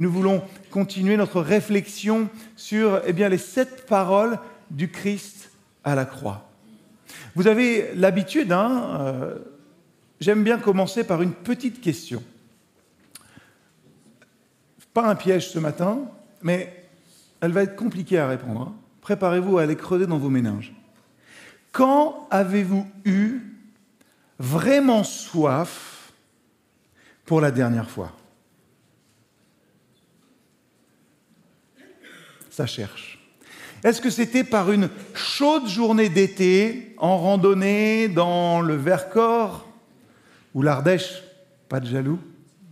Nous 0.00 0.12
voulons 0.12 0.44
continuer 0.70 1.16
notre 1.16 1.40
réflexion 1.40 2.30
sur 2.54 3.02
eh 3.04 3.12
les 3.12 3.38
sept 3.38 3.84
paroles 3.86 4.38
du 4.70 4.90
Christ 4.90 5.50
à 5.82 5.96
la 5.96 6.04
croix. 6.04 6.48
Vous 7.34 7.48
avez 7.48 7.92
l'habitude, 7.94 8.52
hein, 8.52 8.98
euh, 9.00 9.38
j'aime 10.20 10.44
bien 10.44 10.58
commencer 10.58 11.02
par 11.02 11.20
une 11.20 11.32
petite 11.32 11.80
question. 11.80 12.22
Pas 14.94 15.08
un 15.08 15.16
piège 15.16 15.48
ce 15.48 15.58
matin, 15.58 16.00
mais 16.42 16.88
elle 17.40 17.52
va 17.52 17.62
être 17.64 17.74
compliquée 17.74 18.18
à 18.18 18.28
répondre. 18.28 18.60
Hein. 18.60 18.74
Préparez-vous 19.00 19.58
à 19.58 19.62
aller 19.62 19.76
creuser 19.76 20.06
dans 20.06 20.18
vos 20.18 20.30
méninges. 20.30 20.74
Quand 21.72 22.28
avez-vous 22.30 22.86
eu 23.04 23.40
vraiment 24.38 25.02
soif 25.02 26.12
pour 27.24 27.40
la 27.40 27.50
dernière 27.50 27.90
fois? 27.90 28.17
Ça 32.58 32.66
cherche. 32.66 33.20
Est-ce 33.84 34.00
que 34.00 34.10
c'était 34.10 34.42
par 34.42 34.72
une 34.72 34.90
chaude 35.14 35.68
journée 35.68 36.08
d'été, 36.08 36.96
en 36.98 37.16
randonnée 37.16 38.08
dans 38.08 38.60
le 38.60 38.74
Vercors 38.74 39.68
ou 40.54 40.62
l'Ardèche 40.62 41.22
Pas 41.68 41.78
de 41.78 41.86
jaloux, 41.86 42.18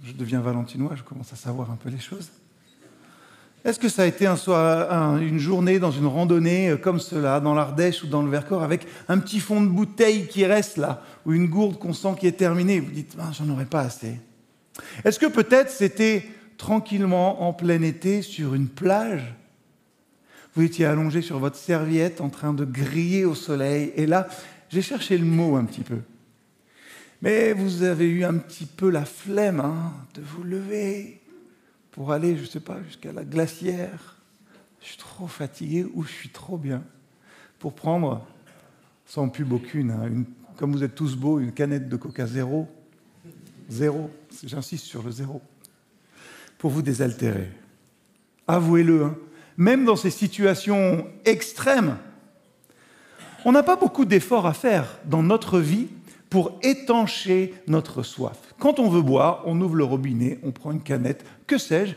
je 0.02 0.12
deviens 0.12 0.40
valentinois, 0.40 0.94
je 0.96 1.04
commence 1.04 1.32
à 1.32 1.36
savoir 1.36 1.70
un 1.70 1.76
peu 1.76 1.88
les 1.88 2.00
choses. 2.00 2.30
Est-ce 3.64 3.78
que 3.78 3.88
ça 3.88 4.02
a 4.02 4.06
été 4.06 4.26
un 4.26 4.34
soir, 4.34 5.18
une 5.18 5.38
journée 5.38 5.78
dans 5.78 5.92
une 5.92 6.06
randonnée 6.06 6.70
euh, 6.70 6.76
comme 6.76 6.98
cela, 6.98 7.38
dans 7.38 7.54
l'Ardèche 7.54 8.02
ou 8.02 8.08
dans 8.08 8.22
le 8.22 8.30
Vercors, 8.30 8.64
avec 8.64 8.88
un 9.08 9.18
petit 9.18 9.38
fond 9.38 9.60
de 9.60 9.68
bouteille 9.68 10.26
qui 10.26 10.44
reste 10.46 10.78
là, 10.78 11.04
ou 11.24 11.32
une 11.32 11.46
gourde 11.46 11.78
qu'on 11.78 11.92
sent 11.92 12.16
qui 12.18 12.26
est 12.26 12.32
terminée 12.32 12.80
Vous 12.80 12.90
dites, 12.90 13.16
ah, 13.20 13.30
j'en 13.32 13.48
aurais 13.50 13.66
pas 13.66 13.82
assez. 13.82 14.18
Est-ce 15.04 15.20
que 15.20 15.26
peut-être 15.26 15.70
c'était 15.70 16.28
tranquillement 16.58 17.46
en 17.46 17.52
plein 17.52 17.82
été 17.82 18.22
sur 18.22 18.54
une 18.54 18.66
plage 18.66 19.32
vous 20.56 20.62
étiez 20.62 20.86
allongé 20.86 21.20
sur 21.20 21.38
votre 21.38 21.56
serviette 21.56 22.22
en 22.22 22.30
train 22.30 22.54
de 22.54 22.64
griller 22.64 23.26
au 23.26 23.34
soleil. 23.34 23.92
Et 23.94 24.06
là, 24.06 24.26
j'ai 24.70 24.80
cherché 24.80 25.18
le 25.18 25.26
mot 25.26 25.56
un 25.56 25.64
petit 25.64 25.82
peu. 25.82 25.98
Mais 27.20 27.52
vous 27.52 27.82
avez 27.82 28.08
eu 28.08 28.24
un 28.24 28.38
petit 28.38 28.64
peu 28.64 28.88
la 28.88 29.04
flemme 29.04 29.60
hein, 29.60 29.92
de 30.14 30.22
vous 30.22 30.42
lever 30.42 31.20
pour 31.90 32.10
aller, 32.10 32.36
je 32.36 32.42
ne 32.42 32.46
sais 32.46 32.60
pas, 32.60 32.82
jusqu'à 32.84 33.12
la 33.12 33.22
glacière. 33.22 34.16
Je 34.80 34.86
suis 34.86 34.96
trop 34.96 35.26
fatigué 35.26 35.86
ou 35.92 36.04
je 36.04 36.12
suis 36.12 36.30
trop 36.30 36.56
bien 36.56 36.82
pour 37.58 37.74
prendre, 37.74 38.26
sans 39.04 39.28
pub 39.28 39.52
aucune, 39.52 39.90
hein, 39.90 40.24
comme 40.56 40.72
vous 40.72 40.84
êtes 40.84 40.94
tous 40.94 41.16
beaux, 41.16 41.38
une 41.38 41.52
canette 41.52 41.90
de 41.90 41.96
coca 41.96 42.26
zéro. 42.26 42.66
Zéro, 43.68 44.10
j'insiste 44.42 44.86
sur 44.86 45.02
le 45.02 45.10
zéro. 45.10 45.42
Pour 46.56 46.70
vous 46.70 46.80
désaltérer. 46.80 47.50
Avouez-le, 48.48 49.04
hein, 49.04 49.18
même 49.56 49.84
dans 49.84 49.96
ces 49.96 50.10
situations 50.10 51.06
extrêmes, 51.24 51.96
on 53.44 53.52
n'a 53.52 53.62
pas 53.62 53.76
beaucoup 53.76 54.04
d'efforts 54.04 54.46
à 54.46 54.52
faire 54.52 54.98
dans 55.04 55.22
notre 55.22 55.60
vie 55.60 55.88
pour 56.30 56.58
étancher 56.62 57.54
notre 57.68 58.02
soif. 58.02 58.38
Quand 58.58 58.80
on 58.80 58.88
veut 58.88 59.02
boire, 59.02 59.42
on 59.46 59.60
ouvre 59.60 59.76
le 59.76 59.84
robinet, 59.84 60.38
on 60.42 60.50
prend 60.50 60.72
une 60.72 60.82
canette, 60.82 61.24
que 61.46 61.58
sais-je 61.58 61.94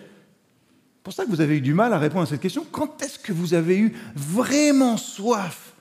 pour 1.10 1.14
ça 1.14 1.26
que 1.26 1.30
vous 1.32 1.42
avez 1.42 1.58
eu 1.58 1.62
du 1.62 1.74
mal 1.74 1.94
à 1.94 1.98
répondre 1.98 2.24
à 2.24 2.26
cette 2.28 2.42
question. 2.42 2.66
Quand 2.72 3.02
est-ce 3.02 3.18
que 3.18 3.34
vous 3.34 3.56
avez 3.56 3.80
eu 3.80 3.94
vraiment 4.16 4.96
soif 4.96 5.74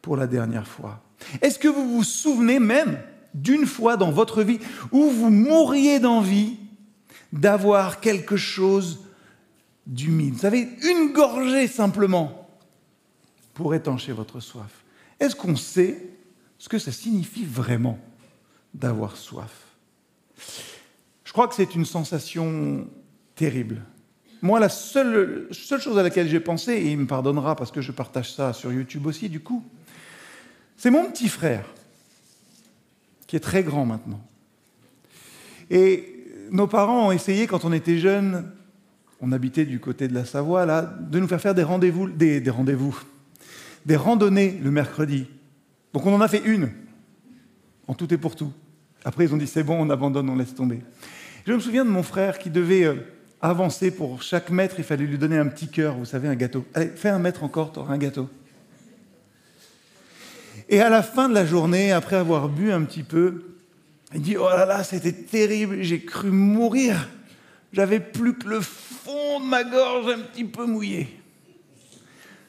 pour 0.00 0.16
la 0.16 0.28
dernière 0.28 0.68
fois? 0.68 1.02
Est-ce 1.42 1.58
que 1.58 1.66
vous 1.66 1.88
vous 1.88 2.04
souvenez 2.04 2.60
même 2.60 2.98
d'une 3.34 3.66
fois 3.66 3.96
dans 3.96 4.12
votre 4.12 4.44
vie 4.44 4.60
où 4.92 5.10
vous 5.10 5.30
mourriez 5.30 5.98
d'envie 5.98 6.58
d'avoir 7.32 8.00
quelque 8.00 8.36
chose 8.36 9.05
d'humide. 9.86 10.34
Vous 10.34 10.40
savez, 10.40 10.68
une 10.82 11.12
gorgée 11.12 11.68
simplement 11.68 12.48
pour 13.54 13.74
étancher 13.74 14.12
votre 14.12 14.40
soif. 14.40 14.84
Est-ce 15.20 15.36
qu'on 15.36 15.56
sait 15.56 16.10
ce 16.58 16.68
que 16.68 16.78
ça 16.78 16.92
signifie 16.92 17.44
vraiment 17.44 17.98
d'avoir 18.74 19.16
soif? 19.16 19.52
Je 21.24 21.32
crois 21.32 21.48
que 21.48 21.54
c'est 21.54 21.74
une 21.74 21.84
sensation 21.84 22.88
terrible. 23.34 23.82
Moi, 24.42 24.60
la 24.60 24.68
seule, 24.68 25.48
seule 25.50 25.80
chose 25.80 25.98
à 25.98 26.02
laquelle 26.02 26.28
j'ai 26.28 26.40
pensé, 26.40 26.72
et 26.72 26.92
il 26.92 26.98
me 26.98 27.06
pardonnera 27.06 27.56
parce 27.56 27.70
que 27.70 27.80
je 27.80 27.92
partage 27.92 28.32
ça 28.32 28.52
sur 28.52 28.72
YouTube 28.72 29.06
aussi, 29.06 29.28
du 29.28 29.40
coup, 29.40 29.64
c'est 30.76 30.90
mon 30.90 31.10
petit 31.10 31.28
frère, 31.28 31.66
qui 33.26 33.36
est 33.36 33.40
très 33.40 33.62
grand 33.62 33.86
maintenant. 33.86 34.20
Et 35.70 36.24
nos 36.50 36.66
parents 36.66 37.08
ont 37.08 37.12
essayé, 37.12 37.46
quand 37.46 37.64
on 37.64 37.72
était 37.72 37.98
jeunes, 37.98 38.52
on 39.20 39.32
habitait 39.32 39.64
du 39.64 39.80
côté 39.80 40.08
de 40.08 40.14
la 40.14 40.24
Savoie, 40.24 40.66
là, 40.66 40.82
de 40.82 41.18
nous 41.18 41.28
faire 41.28 41.40
faire 41.40 41.54
des 41.54 41.62
rendez-vous, 41.62 42.08
des, 42.08 42.42
rendez-vous, 42.48 42.98
des 43.84 43.96
randonnées 43.96 44.58
le 44.62 44.70
mercredi. 44.70 45.26
Donc 45.92 46.06
on 46.06 46.14
en 46.14 46.20
a 46.20 46.28
fait 46.28 46.42
une, 46.44 46.70
en 47.86 47.94
tout 47.94 48.12
et 48.12 48.18
pour 48.18 48.36
tout. 48.36 48.52
Après, 49.04 49.24
ils 49.24 49.32
ont 49.32 49.36
dit 49.38 49.46
c'est 49.46 49.62
bon, 49.62 49.78
on 49.80 49.90
abandonne, 49.90 50.28
on 50.28 50.36
laisse 50.36 50.54
tomber. 50.54 50.80
Je 51.46 51.52
me 51.52 51.60
souviens 51.60 51.84
de 51.84 51.90
mon 51.90 52.02
frère 52.02 52.38
qui 52.38 52.50
devait 52.50 52.84
euh, 52.84 52.96
avancer 53.40 53.90
pour 53.90 54.22
chaque 54.22 54.50
mètre, 54.50 54.74
il 54.78 54.84
fallait 54.84 55.06
lui 55.06 55.18
donner 55.18 55.38
un 55.38 55.46
petit 55.46 55.68
cœur, 55.68 55.94
vous 55.94 56.04
savez, 56.04 56.28
un 56.28 56.34
gâteau. 56.34 56.66
Allez, 56.74 56.88
fais 56.88 57.08
un 57.08 57.18
mètre 57.18 57.44
encore, 57.44 57.72
tu 57.72 57.78
auras 57.78 57.94
un 57.94 57.98
gâteau. 57.98 58.28
Et 60.68 60.80
à 60.80 60.90
la 60.90 61.02
fin 61.02 61.28
de 61.28 61.34
la 61.34 61.46
journée, 61.46 61.92
après 61.92 62.16
avoir 62.16 62.48
bu 62.48 62.72
un 62.72 62.82
petit 62.82 63.04
peu, 63.04 63.54
il 64.14 64.22
dit 64.22 64.36
Oh 64.36 64.48
là 64.48 64.66
là, 64.66 64.82
c'était 64.82 65.12
terrible, 65.12 65.82
j'ai 65.82 66.00
cru 66.00 66.30
mourir. 66.30 67.08
J'avais 67.72 68.00
plus 68.00 68.38
que 68.38 68.48
le 68.48 68.60
fond 68.60 69.40
de 69.40 69.46
ma 69.46 69.64
gorge 69.64 70.12
un 70.12 70.20
petit 70.20 70.44
peu 70.44 70.66
mouillé. 70.66 71.08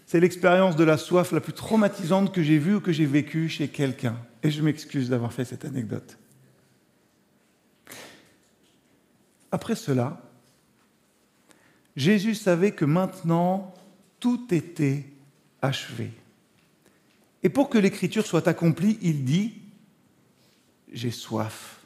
C'est 0.06 0.20
l'expérience 0.20 0.76
de 0.76 0.86
la 0.86 0.98
soif 0.98 1.32
la 1.34 1.42
plus 1.42 1.54
traumatisante 1.54 2.34
que 2.34 2.42
j'ai 2.42 2.58
vue 2.58 2.76
ou 2.76 2.80
que 2.80 2.94
j'ai 2.94 3.06
vécue 3.06 3.50
chez 3.50 3.68
quelqu'un. 3.68 4.18
Et 4.42 4.52
je 4.52 4.62
m'excuse 4.62 5.10
d'avoir 5.10 5.34
fait 5.34 5.44
cette 5.44 5.66
anecdote. 5.66 6.18
Après 9.52 9.76
cela, 9.76 10.22
Jésus 11.96 12.36
savait 12.36 12.72
que 12.72 12.86
maintenant, 12.86 13.74
tout 14.20 14.48
était 14.52 15.06
achevé. 15.62 16.12
Et 17.44 17.50
pour 17.50 17.70
que 17.70 17.78
l'écriture 17.78 18.26
soit 18.26 18.48
accomplie, 18.48 18.98
il 19.02 19.26
dit, 19.26 19.54
j'ai 20.92 21.12
soif. 21.12 21.77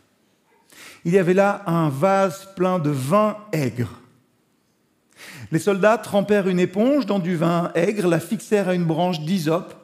Il 1.05 1.13
y 1.13 1.17
avait 1.17 1.33
là 1.33 1.63
un 1.65 1.89
vase 1.89 2.47
plein 2.55 2.79
de 2.79 2.89
vin 2.89 3.37
aigre. 3.51 3.99
Les 5.51 5.59
soldats 5.59 5.97
trempèrent 5.97 6.47
une 6.47 6.59
éponge 6.59 7.05
dans 7.05 7.19
du 7.19 7.35
vin 7.35 7.71
aigre, 7.75 8.07
la 8.07 8.19
fixèrent 8.19 8.69
à 8.69 8.75
une 8.75 8.85
branche 8.85 9.21
d'hysope, 9.21 9.75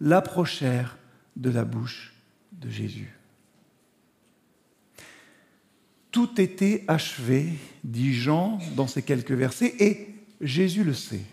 l'approchèrent 0.00 0.96
de 1.36 1.50
la 1.50 1.64
bouche 1.64 2.14
de 2.52 2.68
Jésus. 2.68 3.14
Tout 6.10 6.40
était 6.40 6.84
achevé, 6.88 7.52
dit 7.84 8.14
Jean 8.14 8.58
dans 8.76 8.86
ces 8.86 9.02
quelques 9.02 9.32
versets, 9.32 9.74
et 9.78 10.14
Jésus 10.40 10.84
le 10.84 10.94
sait. 10.94 11.24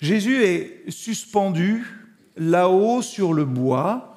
Jésus 0.00 0.42
est 0.42 0.90
suspendu 0.90 1.84
là-haut 2.36 3.02
sur 3.02 3.32
le 3.32 3.44
bois, 3.44 4.09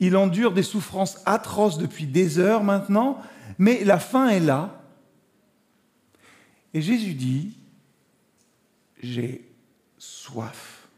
il 0.00 0.16
endure 0.16 0.52
des 0.52 0.62
souffrances 0.62 1.18
atroces 1.26 1.78
depuis 1.78 2.06
des 2.06 2.38
heures 2.38 2.64
maintenant, 2.64 3.20
mais 3.58 3.84
la 3.84 3.98
fin 3.98 4.28
est 4.28 4.40
là. 4.40 4.82
Et 6.72 6.80
Jésus 6.80 7.14
dit, 7.14 7.56
j'ai 9.02 9.46
soif. 9.98 10.88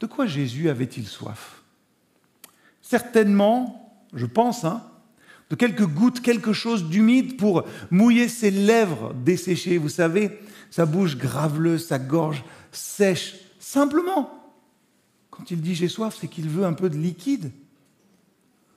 De 0.00 0.06
quoi 0.06 0.26
Jésus 0.26 0.70
avait-il 0.70 1.06
soif? 1.06 1.62
Certainement, 2.80 4.02
je 4.14 4.24
pense, 4.24 4.64
hein, 4.64 4.82
de 5.50 5.56
quelques 5.56 5.86
gouttes, 5.86 6.22
quelque 6.22 6.54
chose 6.54 6.88
d'humide 6.88 7.36
pour 7.36 7.64
mouiller 7.90 8.28
ses 8.28 8.50
lèvres 8.50 9.12
desséchées. 9.12 9.76
Vous 9.76 9.88
savez, 9.90 10.40
sa 10.70 10.86
bouche 10.86 11.16
graveleuse, 11.16 11.86
sa 11.86 11.98
gorge 11.98 12.42
sèche, 12.72 13.34
simplement 13.58 14.39
quand 15.30 15.50
il 15.50 15.60
dit 15.60 15.74
j'ai 15.74 15.88
soif, 15.88 16.16
c'est 16.20 16.28
qu'il 16.28 16.48
veut 16.48 16.64
un 16.64 16.72
peu 16.72 16.90
de 16.90 16.96
liquide. 16.96 17.50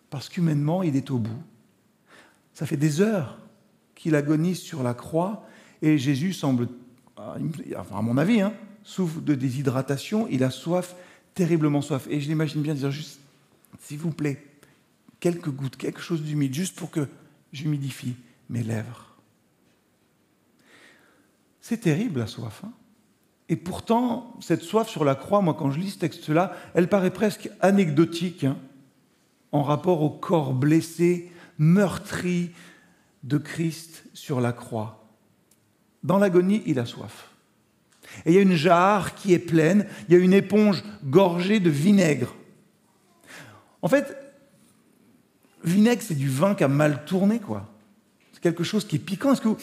Parce 0.10 0.30
qu'humainement, 0.30 0.84
il 0.84 0.96
est 0.96 1.10
au 1.12 1.18
bout. 1.18 1.42
Ça 2.54 2.66
fait 2.66 2.78
des 2.78 3.02
heures 3.02 3.40
qu'il 3.96 4.16
agonise 4.16 4.60
sur 4.60 4.84
la 4.84 4.94
croix 4.94 5.48
et 5.82 5.98
Jésus 5.98 6.34
semble, 6.34 6.70
à 7.18 8.02
mon 8.02 8.18
avis, 8.18 8.42
hein, 8.42 8.54
souffre 8.84 9.22
de 9.22 9.36
déshydratation, 9.36 10.28
il 10.30 10.44
a 10.44 10.50
soif, 10.50 10.96
terriblement 11.34 11.82
soif. 11.82 12.08
Et 12.10 12.22
je 12.22 12.28
l'imagine 12.28 12.62
bien 12.62 12.74
dire 12.74 12.92
juste, 12.92 13.20
s'il 13.80 13.98
vous 13.98 14.12
plaît, 14.12 14.46
quelques 15.20 15.50
gouttes, 15.50 15.76
quelque 15.76 16.02
chose 16.02 16.22
d'humide, 16.22 16.54
juste 16.54 16.76
pour 16.76 16.92
que 16.92 17.08
j'humidifie 17.52 18.16
mes 18.50 18.64
lèvres. 18.64 19.16
C'est 21.60 21.78
terrible 21.78 22.20
la 22.20 22.28
soif. 22.28 22.62
Hein 22.66 22.72
et 23.54 23.56
pourtant, 23.56 24.36
cette 24.42 24.64
soif 24.64 24.90
sur 24.90 25.06
la 25.06 25.14
croix, 25.14 25.40
moi 25.42 25.54
quand 25.54 25.70
je 25.70 25.80
lis 25.80 25.92
ce 25.92 26.00
texte-là, 26.00 26.56
elle 26.74 26.88
paraît 26.88 27.14
presque 27.14 27.52
anecdotique 27.62 28.46
hein, 28.46 28.58
en 29.52 29.62
rapport 29.62 30.02
au 30.02 30.10
corps 30.10 30.54
blessé, 30.54 31.32
meurtri, 31.60 32.50
de 33.22 33.38
Christ 33.38 34.06
sur 34.16 34.42
la 34.42 34.54
croix. 34.54 35.08
Dans 36.04 36.18
l'agonie, 36.18 36.64
il 36.66 36.80
a 36.80 36.88
soif. 36.88 37.30
Et 38.26 38.32
il 38.32 38.34
y 38.34 38.40
a 38.40 38.42
une 38.42 38.56
jarre 38.56 39.14
qui 39.14 39.34
est 39.34 39.40
pleine, 39.40 39.86
il 40.10 40.16
y 40.16 40.18
a 40.18 40.20
une 40.20 40.34
éponge 40.34 40.84
gorgée 41.04 41.60
de 41.60 41.70
vinaigre. 41.70 42.34
En 43.84 43.88
fait, 43.88 44.18
vinaigre, 45.64 46.02
c'est 46.02 46.16
du 46.16 46.28
vin 46.28 46.56
qui 46.56 46.64
a 46.64 46.68
mal 46.68 47.06
tourné, 47.06 47.40
quoi. 47.40 47.70
C'est 48.32 48.42
quelque 48.42 48.64
chose 48.64 48.88
qui 48.88 48.96
est 48.96 49.00
piquant. 49.00 49.34
Est-ce 49.34 49.42
que 49.42 49.50
vous 49.50 49.58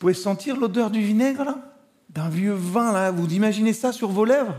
pouvez 0.00 0.14
sentir 0.14 0.56
l'odeur 0.56 0.90
du 0.90 1.00
vinaigre, 1.00 1.44
là? 1.44 1.77
D'un 2.08 2.28
vieux 2.28 2.54
vin, 2.54 2.92
là 2.92 3.10
Vous 3.10 3.32
imaginez 3.32 3.72
ça 3.72 3.92
sur 3.92 4.08
vos 4.10 4.24
lèvres? 4.24 4.56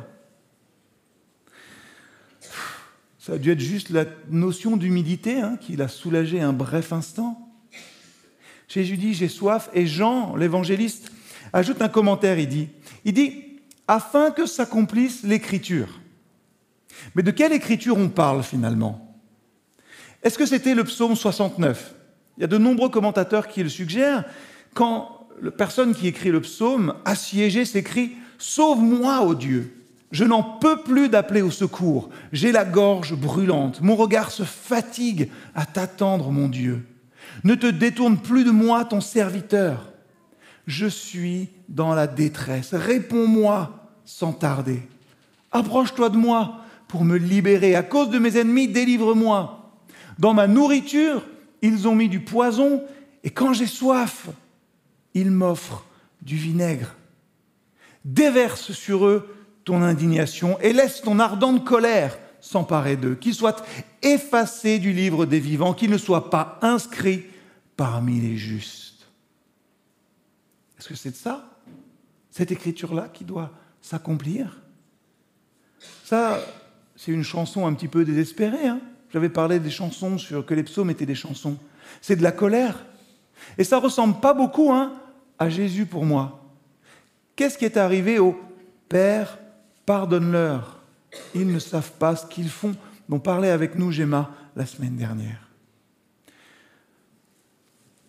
Ça 3.20 3.34
a 3.34 3.38
dû 3.38 3.52
être 3.52 3.60
juste 3.60 3.90
la 3.90 4.06
notion 4.30 4.78
d'humidité 4.78 5.40
hein, 5.42 5.58
qui 5.60 5.76
l'a 5.76 5.88
soulagé 5.88 6.42
un 6.42 6.54
bref 6.54 6.94
instant. 6.94 7.50
Jésus 8.68 8.98
dit 8.98 9.14
J'ai 9.14 9.28
soif, 9.28 9.70
et 9.74 9.88
Jean, 9.88 10.36
l'évangéliste, 10.36 11.12
ajoute 11.54 11.82
un 11.82 11.90
commentaire 11.90 12.40
il 12.40 12.48
dit, 12.48 12.70
il 13.06 13.14
dit 13.14 13.44
Afin 13.88 14.32
que 14.32 14.46
s'accomplisse 14.46 15.24
l'écriture. 15.24 16.00
Mais 17.16 17.24
de 17.24 17.32
quelle 17.32 17.54
écriture 17.54 17.98
on 17.98 18.10
parle 18.10 18.44
finalement? 18.44 19.18
Est-ce 20.24 20.38
que 20.38 20.46
c'était 20.46 20.76
le 20.76 20.84
psaume 20.84 21.16
69 21.16 21.96
Il 22.38 22.42
y 22.42 22.44
a 22.44 22.48
de 22.48 22.58
nombreux 22.58 22.90
commentateurs 22.90 23.48
qui 23.48 23.64
le 23.64 23.70
suggèrent. 23.70 24.26
Quand 24.74 25.19
la 25.42 25.52
personne 25.52 25.94
qui 25.94 26.08
écrit 26.08 26.30
le 26.30 26.42
psaume, 26.42 26.94
assiégé, 27.06 27.66
s'écrit 27.66 28.12
Sauve-moi, 28.38 29.22
ô 29.22 29.36
Dieu 29.36 29.76
je 30.12 30.24
n'en 30.24 30.42
peux 30.42 30.82
plus 30.82 31.10
d'appeler 31.10 31.42
au 31.42 31.52
secours. 31.52 32.10
J'ai 32.32 32.52
la 32.52 32.66
gorge 32.66 33.16
brûlante. 33.16 33.82
Mon 33.82 33.96
regard 33.96 34.32
se 34.32 34.44
fatigue 34.44 35.30
à 35.54 35.66
t'attendre, 35.66 36.32
mon 36.32 36.48
Dieu. 36.48 36.86
Ne 37.44 37.56
te 37.56 37.68
détourne 37.68 38.18
plus 38.18 38.44
de 38.44 38.52
moi, 38.52 38.86
ton 38.86 39.02
serviteur. 39.02 39.92
Je 40.66 40.88
suis 40.88 41.50
dans 41.68 41.94
la 41.94 42.08
détresse. 42.08 42.74
Réponds-moi 42.74 43.92
sans 44.04 44.34
tarder. 44.34 44.82
Approche-toi 45.52 46.10
de 46.10 46.18
moi 46.18 46.62
pour 46.88 47.06
me 47.06 47.18
libérer. 47.18 47.76
À 47.76 47.84
cause 47.84 48.10
de 48.10 48.18
mes 48.18 48.38
ennemis, 48.38 48.68
délivre-moi. 48.68 49.72
Dans 50.18 50.34
ma 50.34 50.48
nourriture, 50.48 51.24
ils 51.62 51.88
ont 51.88 51.96
mis 51.96 52.10
du 52.10 52.20
poison, 52.20 52.84
et 53.24 53.30
quand 53.30 53.54
j'ai 53.54 53.68
soif, 53.68 54.28
ils 55.14 55.32
m'offrent 55.32 55.86
du 56.22 56.36
vinaigre. 56.36 56.96
Déverse 58.06 58.72
sur 58.72 59.06
eux 59.06 59.36
ton 59.66 59.82
indignation 59.82 60.60
et 60.60 60.74
laisse 60.74 61.02
ton 61.02 61.20
ardente 61.20 61.66
colère 61.66 62.18
s'emparer 62.42 62.96
d'eux, 62.96 63.16
qu'ils 63.16 63.36
soient 63.36 63.58
effacés 64.02 64.80
du 64.80 64.94
livre 64.94 65.26
des 65.26 65.40
vivants, 65.40 65.74
qu'ils 65.74 65.92
ne 65.92 65.98
soient 65.98 66.30
pas 66.30 66.58
inscrits 66.62 67.26
parmi 67.76 68.20
les 68.20 68.38
justes. 68.38 69.08
Est-ce 70.78 70.88
que 70.88 70.96
c'est 70.96 71.12
de 71.12 71.16
ça, 71.16 71.50
cette 72.32 72.52
écriture-là, 72.52 73.10
qui 73.14 73.26
doit 73.26 73.52
s'accomplir? 73.82 74.62
Ça, 76.06 76.40
c'est 76.96 77.12
une 77.12 77.24
chanson 77.24 77.68
un 77.68 77.74
petit 77.74 77.88
peu 77.88 78.06
désespérée. 78.06 78.68
Hein 78.68 78.80
J'avais 79.12 79.30
parlé 79.30 79.60
des 79.60 79.70
chansons 79.70 80.18
sur 80.18 80.46
que 80.46 80.54
les 80.54 80.64
psaumes 80.64 80.90
étaient 80.90 81.06
des 81.06 81.16
chansons. 81.16 81.58
C'est 82.02 82.16
de 82.16 82.24
la 82.24 82.32
colère. 82.32 82.86
Et 83.58 83.64
ça 83.64 83.80
ressemble 83.80 84.20
pas 84.20 84.34
beaucoup 84.34 84.72
hein, 84.72 84.94
à 85.38 85.50
Jésus 85.50 85.86
pour 85.86 86.06
moi. 86.06 86.44
Qu'est-ce 87.36 87.58
qui 87.58 87.66
est 87.66 87.78
arrivé 87.78 88.20
au 88.20 88.40
Père 88.88 89.38
Pardonne-leur, 89.86 90.78
ils 91.34 91.52
ne 91.52 91.58
savent 91.58 91.94
pas 91.94 92.16
ce 92.16 92.26
qu'ils 92.26 92.50
font, 92.50 92.76
dont 93.08 93.20
parlait 93.20 93.50
avec 93.50 93.74
nous 93.74 93.92
Gemma 93.92 94.30
la 94.56 94.68
semaine 94.68 94.96
dernière. 94.96 95.50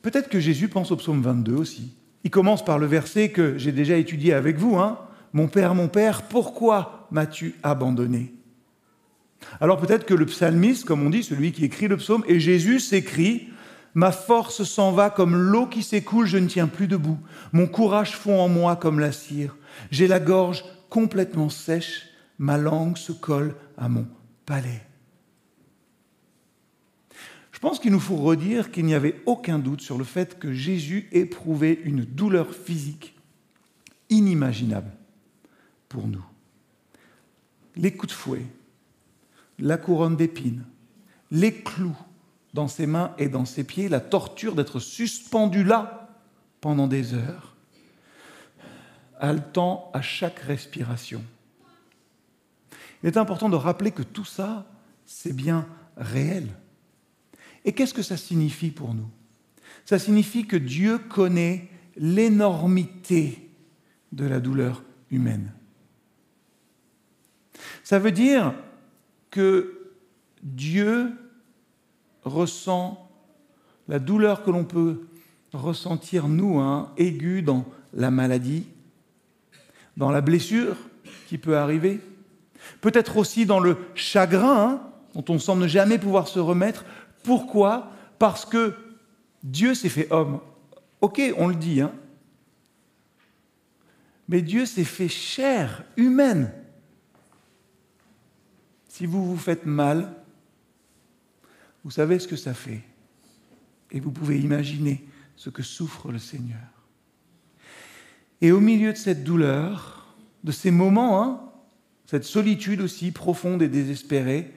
Peut-être 0.02 0.28
que 0.28 0.40
Jésus 0.40 0.68
pense 0.68 0.90
au 0.90 0.96
psaume 0.96 1.22
22 1.22 1.54
aussi. 1.54 1.94
Il 2.24 2.30
commence 2.30 2.64
par 2.64 2.78
le 2.78 2.86
verset 2.86 3.30
que 3.30 3.56
j'ai 3.56 3.72
déjà 3.72 3.96
étudié 3.96 4.34
avec 4.34 4.58
vous. 4.58 4.76
Hein. 4.76 4.98
Mon 5.32 5.48
Père, 5.48 5.74
mon 5.74 5.88
Père, 5.88 6.22
pourquoi 6.22 7.08
m'as-tu 7.10 7.54
abandonné? 7.62 8.34
Alors 9.60 9.78
peut-être 9.78 10.04
que 10.04 10.14
le 10.14 10.26
psalmiste, 10.26 10.84
comme 10.84 11.02
on 11.02 11.10
dit, 11.10 11.22
celui 11.22 11.52
qui 11.52 11.64
écrit 11.64 11.88
le 11.88 11.96
psaume, 11.96 12.24
et 12.28 12.40
Jésus 12.40 12.80
s'écrit 12.80 13.48
Ma 13.94 14.12
force 14.12 14.62
s'en 14.62 14.92
va 14.92 15.10
comme 15.10 15.36
l'eau 15.36 15.66
qui 15.66 15.82
s'écoule, 15.82 16.26
je 16.26 16.38
ne 16.38 16.46
tiens 16.46 16.68
plus 16.68 16.86
debout. 16.86 17.18
Mon 17.52 17.66
courage 17.66 18.16
fond 18.16 18.40
en 18.40 18.48
moi 18.48 18.76
comme 18.76 19.00
la 19.00 19.12
cire. 19.12 19.56
J'ai 19.90 20.06
la 20.06 20.20
gorge 20.20 20.64
complètement 20.88 21.48
sèche, 21.48 22.08
ma 22.38 22.56
langue 22.56 22.96
se 22.96 23.12
colle 23.12 23.54
à 23.76 23.88
mon 23.88 24.06
palais. 24.46 24.86
Je 27.52 27.58
pense 27.58 27.78
qu'il 27.78 27.92
nous 27.92 28.00
faut 28.00 28.16
redire 28.16 28.70
qu'il 28.70 28.86
n'y 28.86 28.94
avait 28.94 29.20
aucun 29.26 29.58
doute 29.58 29.82
sur 29.82 29.98
le 29.98 30.04
fait 30.04 30.38
que 30.38 30.52
Jésus 30.52 31.08
éprouvait 31.12 31.78
une 31.84 32.04
douleur 32.04 32.54
physique 32.54 33.14
inimaginable 34.08 34.90
pour 35.88 36.06
nous. 36.06 36.24
Les 37.76 37.94
coups 37.94 38.12
de 38.12 38.16
fouet, 38.16 38.46
la 39.58 39.76
couronne 39.76 40.16
d'épines, 40.16 40.64
les 41.30 41.52
clous 41.52 41.98
dans 42.54 42.68
ses 42.68 42.86
mains 42.86 43.14
et 43.18 43.28
dans 43.28 43.44
ses 43.44 43.64
pieds, 43.64 43.88
la 43.88 44.00
torture 44.00 44.54
d'être 44.54 44.80
suspendu 44.80 45.64
là 45.64 46.08
pendant 46.60 46.86
des 46.86 47.14
heures, 47.14 47.54
haletant 49.18 49.90
à 49.94 50.02
chaque 50.02 50.40
respiration. 50.40 51.22
Il 53.02 53.06
est 53.06 53.16
important 53.16 53.48
de 53.48 53.56
rappeler 53.56 53.92
que 53.92 54.02
tout 54.02 54.24
ça, 54.24 54.66
c'est 55.06 55.32
bien 55.32 55.66
réel. 55.96 56.48
Et 57.64 57.72
qu'est-ce 57.72 57.94
que 57.94 58.02
ça 58.02 58.16
signifie 58.16 58.70
pour 58.70 58.94
nous? 58.94 59.08
Ça 59.84 59.98
signifie 59.98 60.46
que 60.46 60.56
Dieu 60.56 60.98
connaît 60.98 61.68
l'énormité 61.96 63.50
de 64.12 64.24
la 64.24 64.40
douleur 64.40 64.82
humaine. 65.10 65.52
Ça 67.84 67.98
veut 67.98 68.12
dire 68.12 68.54
que 69.30 69.92
Dieu 70.42 71.12
ressent 72.24 73.08
la 73.88 73.98
douleur 73.98 74.42
que 74.44 74.50
l'on 74.50 74.64
peut 74.64 75.06
ressentir, 75.52 76.28
nous, 76.28 76.58
hein, 76.58 76.92
aiguë 76.96 77.42
dans 77.42 77.64
la 77.92 78.10
maladie, 78.10 78.66
dans 79.96 80.10
la 80.10 80.20
blessure 80.20 80.76
qui 81.28 81.38
peut 81.38 81.56
arriver, 81.56 82.00
peut-être 82.80 83.16
aussi 83.16 83.46
dans 83.46 83.60
le 83.60 83.76
chagrin 83.94 84.56
hein, 84.58 84.82
dont 85.14 85.34
on 85.34 85.38
semble 85.38 85.62
ne 85.62 85.68
jamais 85.68 85.98
pouvoir 85.98 86.28
se 86.28 86.38
remettre. 86.38 86.84
Pourquoi? 87.24 87.90
Parce 88.18 88.44
que 88.44 88.74
Dieu 89.42 89.74
s'est 89.74 89.88
fait 89.88 90.10
homme. 90.12 90.40
Ok, 91.00 91.20
on 91.36 91.48
le 91.48 91.54
dit, 91.54 91.80
hein. 91.80 91.92
Mais 94.28 94.42
Dieu 94.42 94.64
s'est 94.64 94.84
fait 94.84 95.08
chair 95.08 95.82
humaine. 95.96 96.52
Si 98.88 99.04
vous 99.06 99.26
vous 99.26 99.36
faites 99.36 99.66
mal, 99.66 100.14
vous 101.84 101.90
savez 101.90 102.18
ce 102.18 102.28
que 102.28 102.36
ça 102.36 102.54
fait. 102.54 102.82
Et 103.90 104.00
vous 104.00 104.10
pouvez 104.10 104.38
imaginer 104.38 105.04
ce 105.36 105.50
que 105.50 105.62
souffre 105.62 106.12
le 106.12 106.18
Seigneur. 106.18 106.58
Et 108.40 108.52
au 108.52 108.60
milieu 108.60 108.92
de 108.92 108.98
cette 108.98 109.24
douleur, 109.24 110.14
de 110.44 110.52
ces 110.52 110.70
moments, 110.70 111.22
hein, 111.22 111.40
cette 112.06 112.24
solitude 112.24 112.80
aussi 112.80 113.10
profonde 113.10 113.62
et 113.62 113.68
désespérée, 113.68 114.52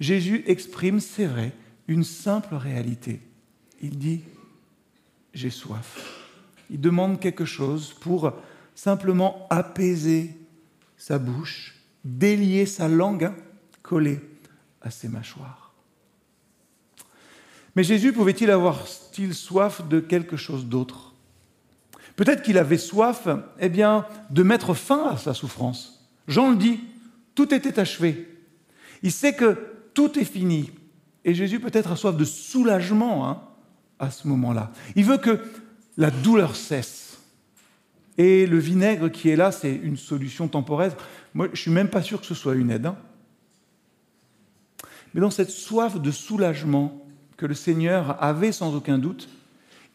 Jésus 0.00 0.42
exprime, 0.46 1.00
c'est 1.00 1.26
vrai, 1.26 1.52
une 1.86 2.04
simple 2.04 2.54
réalité. 2.54 3.20
Il 3.80 3.98
dit, 3.98 4.22
j'ai 5.34 5.50
soif. 5.50 6.26
Il 6.70 6.80
demande 6.80 7.20
quelque 7.20 7.44
chose 7.44 7.94
pour 8.00 8.32
simplement 8.74 9.46
apaiser 9.50 10.36
sa 10.96 11.18
bouche, 11.18 11.74
délier 12.04 12.66
sa 12.66 12.88
langue 12.88 13.24
hein, 13.24 13.34
collée 13.82 14.20
à 14.82 14.90
ses 14.90 15.08
mâchoires. 15.08 15.67
Mais 17.78 17.84
Jésus 17.84 18.12
pouvait-il 18.12 18.50
avoir-il 18.50 19.32
soif 19.32 19.86
de 19.88 20.00
quelque 20.00 20.36
chose 20.36 20.66
d'autre? 20.66 21.14
Peut-être 22.16 22.42
qu'il 22.42 22.58
avait 22.58 22.76
soif 22.76 23.28
eh 23.60 23.68
bien, 23.68 24.04
de 24.30 24.42
mettre 24.42 24.74
fin 24.74 25.10
à 25.10 25.16
sa 25.16 25.32
souffrance. 25.32 26.04
Jean 26.26 26.50
le 26.50 26.56
dit, 26.56 26.80
tout 27.36 27.54
était 27.54 27.78
achevé. 27.78 28.36
Il 29.04 29.12
sait 29.12 29.32
que 29.32 29.56
tout 29.94 30.18
est 30.18 30.24
fini. 30.24 30.72
Et 31.24 31.34
Jésus 31.34 31.60
peut-être 31.60 31.92
a 31.92 31.94
soif 31.94 32.16
de 32.16 32.24
soulagement 32.24 33.28
hein, 33.28 33.42
à 34.00 34.10
ce 34.10 34.26
moment-là. 34.26 34.72
Il 34.96 35.04
veut 35.04 35.18
que 35.18 35.38
la 35.96 36.10
douleur 36.10 36.56
cesse. 36.56 37.20
Et 38.16 38.48
le 38.48 38.58
vinaigre 38.58 39.08
qui 39.08 39.28
est 39.28 39.36
là, 39.36 39.52
c'est 39.52 39.72
une 39.72 39.96
solution 39.96 40.48
temporaire. 40.48 40.96
Moi, 41.32 41.46
je 41.46 41.52
ne 41.52 41.56
suis 41.56 41.70
même 41.70 41.90
pas 41.90 42.02
sûr 42.02 42.20
que 42.20 42.26
ce 42.26 42.34
soit 42.34 42.56
une 42.56 42.72
aide. 42.72 42.86
Hein. 42.86 42.96
Mais 45.14 45.20
dans 45.20 45.30
cette 45.30 45.50
soif 45.50 46.02
de 46.02 46.10
soulagement 46.10 47.04
que 47.38 47.46
le 47.46 47.54
Seigneur 47.54 48.22
avait 48.22 48.52
sans 48.52 48.74
aucun 48.74 48.98
doute, 48.98 49.30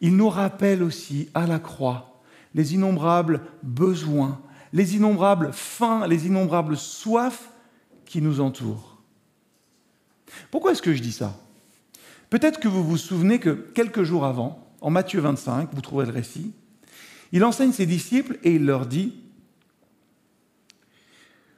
il 0.00 0.16
nous 0.16 0.28
rappelle 0.28 0.82
aussi 0.82 1.28
à 1.34 1.46
la 1.46 1.60
croix 1.60 2.10
les 2.54 2.74
innombrables 2.74 3.42
besoins, 3.62 4.40
les 4.72 4.96
innombrables 4.96 5.52
fins, 5.52 6.06
les 6.06 6.26
innombrables 6.26 6.76
soifs 6.76 7.50
qui 8.06 8.22
nous 8.22 8.40
entourent. 8.40 8.98
Pourquoi 10.50 10.72
est-ce 10.72 10.82
que 10.82 10.94
je 10.94 11.02
dis 11.02 11.12
ça? 11.12 11.36
Peut-être 12.30 12.60
que 12.60 12.68
vous 12.68 12.84
vous 12.84 12.96
souvenez 12.96 13.38
que 13.38 13.50
quelques 13.50 14.04
jours 14.04 14.24
avant, 14.24 14.66
en 14.80 14.90
Matthieu 14.90 15.20
25, 15.20 15.70
vous 15.72 15.80
trouverez 15.80 16.06
le 16.06 16.12
récit. 16.12 16.52
Il 17.32 17.44
enseigne 17.44 17.72
ses 17.72 17.86
disciples 17.86 18.38
et 18.44 18.54
il 18.54 18.64
leur 18.64 18.86
dit, 18.86 19.14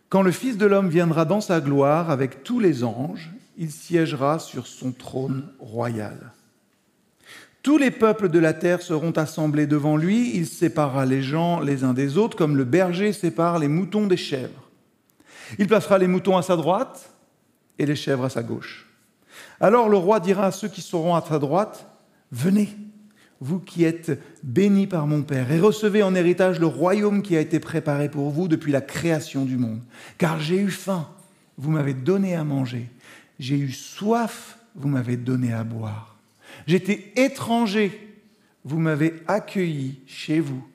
Quand 0.08 0.22
le 0.22 0.32
Fils 0.32 0.56
de 0.56 0.66
l'homme 0.66 0.88
viendra 0.88 1.24
dans 1.24 1.40
sa 1.40 1.60
gloire 1.60 2.10
avec 2.10 2.42
tous 2.42 2.58
les 2.58 2.84
anges, 2.84 3.30
il 3.56 3.70
siégera 3.70 4.38
sur 4.38 4.66
son 4.66 4.92
trône 4.92 5.48
royal. 5.58 6.32
Tous 7.62 7.78
les 7.78 7.90
peuples 7.90 8.28
de 8.28 8.38
la 8.38 8.52
terre 8.52 8.80
seront 8.80 9.12
assemblés 9.12 9.66
devant 9.66 9.96
lui, 9.96 10.36
il 10.36 10.46
séparera 10.46 11.04
les 11.04 11.22
gens 11.22 11.58
les 11.60 11.82
uns 11.82 11.94
des 11.94 12.16
autres 12.16 12.36
comme 12.36 12.56
le 12.56 12.64
berger 12.64 13.12
sépare 13.12 13.58
les 13.58 13.68
moutons 13.68 14.06
des 14.06 14.16
chèvres. 14.16 14.70
Il 15.58 15.66
placera 15.66 15.98
les 15.98 16.06
moutons 16.06 16.36
à 16.36 16.42
sa 16.42 16.56
droite 16.56 17.12
et 17.78 17.86
les 17.86 17.96
chèvres 17.96 18.25
à 18.25 18.30
sa 18.30 18.42
gauche. 18.42 18.86
Alors 19.60 19.88
le 19.88 19.96
roi 19.96 20.20
dira 20.20 20.46
à 20.46 20.52
ceux 20.52 20.68
qui 20.68 20.80
seront 20.80 21.14
à 21.14 21.25
sa 21.26 21.38
droite, 21.38 21.88
Venez, 22.32 22.68
vous 23.40 23.58
qui 23.58 23.84
êtes 23.84 24.20
bénis 24.42 24.86
par 24.86 25.06
mon 25.06 25.22
Père, 25.22 25.50
et 25.52 25.60
recevez 25.60 26.02
en 26.02 26.14
héritage 26.14 26.58
le 26.58 26.66
royaume 26.66 27.22
qui 27.22 27.36
a 27.36 27.40
été 27.40 27.60
préparé 27.60 28.08
pour 28.08 28.30
vous 28.30 28.48
depuis 28.48 28.72
la 28.72 28.80
création 28.80 29.44
du 29.44 29.56
monde. 29.56 29.80
Car 30.18 30.40
j'ai 30.40 30.58
eu 30.58 30.70
faim, 30.70 31.08
vous 31.58 31.70
m'avez 31.70 31.94
donné 31.94 32.34
à 32.34 32.44
manger. 32.44 32.90
J'ai 33.38 33.58
eu 33.58 33.72
soif, 33.72 34.58
vous 34.74 34.88
m'avez 34.88 35.16
donné 35.16 35.52
à 35.52 35.64
boire. 35.64 36.16
J'étais 36.66 37.12
étranger, 37.16 38.16
vous 38.64 38.78
m'avez 38.78 39.14
accueilli 39.26 40.00
chez 40.06 40.40
vous. 40.40 40.66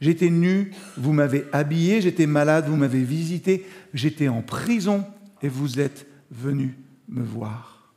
J'étais 0.00 0.30
nu, 0.30 0.72
vous 0.96 1.12
m'avez 1.12 1.44
habillé. 1.52 2.00
J'étais 2.00 2.26
malade, 2.26 2.68
vous 2.68 2.76
m'avez 2.76 3.02
visité. 3.02 3.66
J'étais 3.94 4.28
en 4.28 4.42
prison 4.42 5.04
et 5.42 5.48
vous 5.48 5.80
êtes 5.80 6.06
venu 6.30 6.76
me 7.08 7.22
voir. 7.22 7.92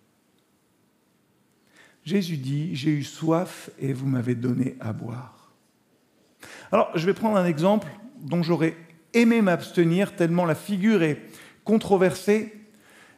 Jésus 2.04 2.38
dit, 2.38 2.76
j'ai 2.76 2.92
eu 2.92 3.04
soif 3.04 3.70
et 3.80 3.94
vous 3.94 4.08
m'avez 4.08 4.34
donné 4.34 4.76
à 4.80 4.94
boire. 4.94 5.52
Alors, 6.72 6.90
je 6.96 7.06
vais 7.06 7.14
prendre 7.14 7.38
un 7.38 7.46
exemple 7.46 7.88
dont 8.20 8.42
j'aurais 8.42 8.76
aimé 9.14 9.42
m'abstenir 9.42 10.16
tellement 10.16 10.46
la 10.46 10.56
figure 10.56 11.04
est 11.04 11.22
controversée, 11.64 12.54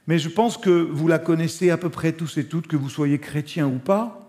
mais 0.08 0.20
je 0.20 0.30
pense 0.30 0.58
que 0.58 0.70
vous 0.70 1.08
la 1.08 1.20
connaissez 1.20 1.70
à 1.70 1.78
peu 1.78 1.90
près 1.90 2.14
tous 2.14 2.38
et 2.38 2.48
toutes, 2.48 2.68
que 2.68 2.76
vous 2.76 2.90
soyez 2.90 3.20
chrétien 3.20 3.68
ou 3.68 3.80
pas 3.80 4.24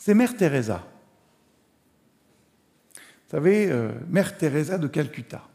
c'est 0.00 0.14
Mère 0.14 0.34
Teresa. 0.34 0.82
Vous 2.94 3.30
savez, 3.30 3.70
euh, 3.70 3.92
Mère 4.08 4.38
Teresa 4.38 4.78
de 4.78 4.88
Calcutta. 4.88 5.46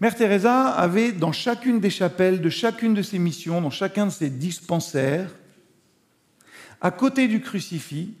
Mère 0.00 0.16
Teresa 0.16 0.70
avait 0.70 1.12
dans 1.12 1.30
chacune 1.30 1.78
des 1.78 1.90
chapelles 1.90 2.40
de 2.40 2.48
chacune 2.48 2.94
de 2.94 3.02
ses 3.02 3.18
missions, 3.18 3.60
dans 3.60 3.70
chacun 3.70 4.06
de 4.06 4.10
ses 4.10 4.30
dispensaires, 4.30 5.30
à 6.80 6.90
côté 6.90 7.28
du 7.28 7.42
crucifix, 7.42 8.14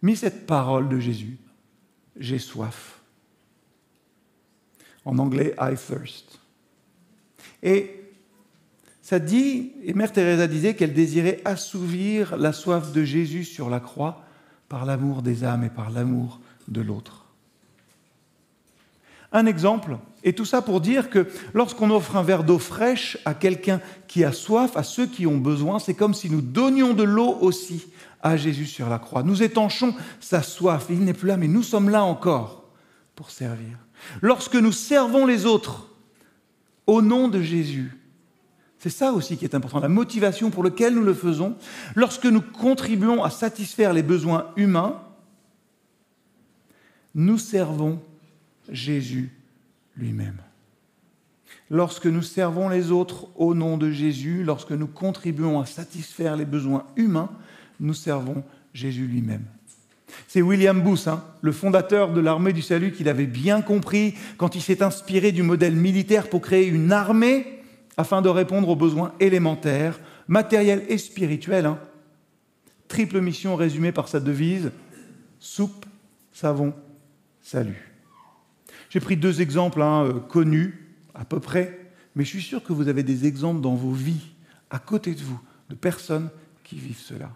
mis 0.00 0.16
cette 0.16 0.46
parole 0.46 0.88
de 0.88 0.98
Jésus 0.98 1.36
J'ai 2.16 2.38
soif. 2.38 3.02
En 5.04 5.18
anglais, 5.18 5.54
I 5.60 5.74
thirst. 5.76 6.39
Et 7.62 8.00
ça 9.02 9.18
dit, 9.18 9.72
et 9.82 9.94
Mère 9.94 10.12
Teresa 10.12 10.46
disait 10.46 10.74
qu'elle 10.74 10.92
désirait 10.92 11.40
assouvir 11.44 12.36
la 12.36 12.52
soif 12.52 12.92
de 12.92 13.02
Jésus 13.02 13.44
sur 13.44 13.70
la 13.70 13.80
croix 13.80 14.24
par 14.68 14.84
l'amour 14.84 15.22
des 15.22 15.44
âmes 15.44 15.64
et 15.64 15.70
par 15.70 15.90
l'amour 15.90 16.40
de 16.68 16.80
l'autre. 16.80 17.26
Un 19.32 19.46
exemple, 19.46 19.98
et 20.24 20.32
tout 20.32 20.44
ça 20.44 20.60
pour 20.60 20.80
dire 20.80 21.08
que 21.08 21.28
lorsqu'on 21.54 21.90
offre 21.90 22.16
un 22.16 22.22
verre 22.22 22.44
d'eau 22.44 22.58
fraîche 22.58 23.16
à 23.24 23.34
quelqu'un 23.34 23.80
qui 24.08 24.24
a 24.24 24.32
soif, 24.32 24.76
à 24.76 24.82
ceux 24.82 25.06
qui 25.06 25.26
ont 25.26 25.38
besoin, 25.38 25.78
c'est 25.78 25.94
comme 25.94 26.14
si 26.14 26.30
nous 26.30 26.40
donnions 26.40 26.94
de 26.94 27.04
l'eau 27.04 27.36
aussi 27.40 27.86
à 28.22 28.36
Jésus 28.36 28.66
sur 28.66 28.88
la 28.88 28.98
croix. 28.98 29.22
Nous 29.22 29.42
étanchons 29.42 29.94
sa 30.20 30.42
soif. 30.42 30.86
Il 30.90 31.04
n'est 31.04 31.14
plus 31.14 31.28
là, 31.28 31.36
mais 31.36 31.48
nous 31.48 31.62
sommes 31.62 31.90
là 31.90 32.04
encore 32.04 32.64
pour 33.14 33.30
servir. 33.30 33.78
Lorsque 34.20 34.56
nous 34.56 34.72
servons 34.72 35.26
les 35.26 35.46
autres 35.46 35.89
au 36.90 37.02
nom 37.02 37.28
de 37.28 37.40
Jésus, 37.40 37.96
c'est 38.80 38.90
ça 38.90 39.12
aussi 39.12 39.36
qui 39.36 39.44
est 39.44 39.54
important, 39.54 39.78
la 39.78 39.88
motivation 39.88 40.50
pour 40.50 40.64
laquelle 40.64 40.94
nous 40.94 41.04
le 41.04 41.14
faisons. 41.14 41.54
Lorsque 41.94 42.26
nous 42.26 42.40
contribuons 42.40 43.22
à 43.22 43.30
satisfaire 43.30 43.92
les 43.92 44.02
besoins 44.02 44.50
humains, 44.56 45.00
nous 47.14 47.38
servons 47.38 48.00
Jésus 48.68 49.30
lui-même. 49.96 50.38
Lorsque 51.70 52.06
nous 52.06 52.22
servons 52.22 52.68
les 52.68 52.90
autres 52.90 53.28
au 53.36 53.54
nom 53.54 53.76
de 53.76 53.92
Jésus, 53.92 54.42
lorsque 54.42 54.72
nous 54.72 54.88
contribuons 54.88 55.60
à 55.60 55.66
satisfaire 55.66 56.34
les 56.34 56.44
besoins 56.44 56.86
humains, 56.96 57.30
nous 57.78 57.94
servons 57.94 58.42
Jésus 58.74 59.06
lui-même. 59.06 59.44
C'est 60.28 60.42
William 60.42 60.80
Booth, 60.80 61.08
hein, 61.08 61.24
le 61.40 61.52
fondateur 61.52 62.12
de 62.12 62.20
l'armée 62.20 62.52
du 62.52 62.62
salut, 62.62 62.92
qui 62.92 63.04
l'avait 63.04 63.26
bien 63.26 63.62
compris 63.62 64.14
quand 64.36 64.54
il 64.54 64.62
s'est 64.62 64.82
inspiré 64.82 65.32
du 65.32 65.42
modèle 65.42 65.74
militaire 65.74 66.28
pour 66.28 66.40
créer 66.40 66.66
une 66.66 66.92
armée 66.92 67.60
afin 67.96 68.22
de 68.22 68.28
répondre 68.28 68.68
aux 68.68 68.76
besoins 68.76 69.12
élémentaires, 69.20 70.00
matériels 70.28 70.84
et 70.88 70.98
spirituels. 70.98 71.66
Hein. 71.66 71.78
Triple 72.88 73.20
mission 73.20 73.56
résumée 73.56 73.92
par 73.92 74.08
sa 74.08 74.20
devise 74.20 74.70
soupe, 75.40 75.86
savon, 76.32 76.74
salut. 77.40 77.90
J'ai 78.90 79.00
pris 79.00 79.16
deux 79.16 79.40
exemples 79.40 79.82
hein, 79.82 80.04
euh, 80.04 80.20
connus, 80.20 80.94
à 81.14 81.24
peu 81.24 81.40
près, 81.40 81.90
mais 82.14 82.24
je 82.24 82.28
suis 82.28 82.42
sûr 82.42 82.62
que 82.62 82.72
vous 82.72 82.88
avez 82.88 83.02
des 83.02 83.26
exemples 83.26 83.60
dans 83.60 83.74
vos 83.74 83.92
vies, 83.92 84.32
à 84.68 84.78
côté 84.78 85.14
de 85.14 85.20
vous, 85.20 85.40
de 85.68 85.74
personnes 85.74 86.28
qui 86.62 86.76
vivent 86.76 87.00
cela. 87.00 87.30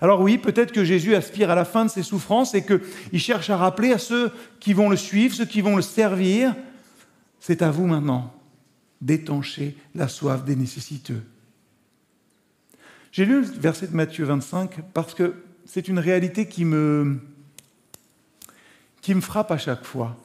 Alors 0.00 0.20
oui, 0.20 0.38
peut-être 0.38 0.72
que 0.72 0.84
Jésus 0.84 1.14
aspire 1.14 1.50
à 1.50 1.54
la 1.54 1.64
fin 1.64 1.84
de 1.84 1.90
ses 1.90 2.02
souffrances 2.02 2.54
et 2.54 2.64
qu'il 2.64 3.20
cherche 3.20 3.50
à 3.50 3.56
rappeler 3.56 3.92
à 3.92 3.98
ceux 3.98 4.32
qui 4.58 4.72
vont 4.72 4.88
le 4.88 4.96
suivre, 4.96 5.34
ceux 5.34 5.46
qui 5.46 5.60
vont 5.60 5.76
le 5.76 5.82
servir, 5.82 6.54
c'est 7.38 7.62
à 7.62 7.70
vous 7.70 7.86
maintenant 7.86 8.34
d'étancher 9.00 9.76
la 9.94 10.08
soif 10.08 10.44
des 10.44 10.56
nécessiteux. 10.56 11.22
J'ai 13.12 13.24
lu 13.24 13.40
le 13.40 13.46
verset 13.46 13.88
de 13.88 13.96
Matthieu 13.96 14.24
25 14.24 14.92
parce 14.92 15.14
que 15.14 15.34
c'est 15.64 15.88
une 15.88 15.98
réalité 15.98 16.46
qui 16.46 16.64
me, 16.64 17.18
qui 19.00 19.14
me 19.14 19.20
frappe 19.20 19.50
à 19.50 19.58
chaque 19.58 19.84
fois. 19.84 20.16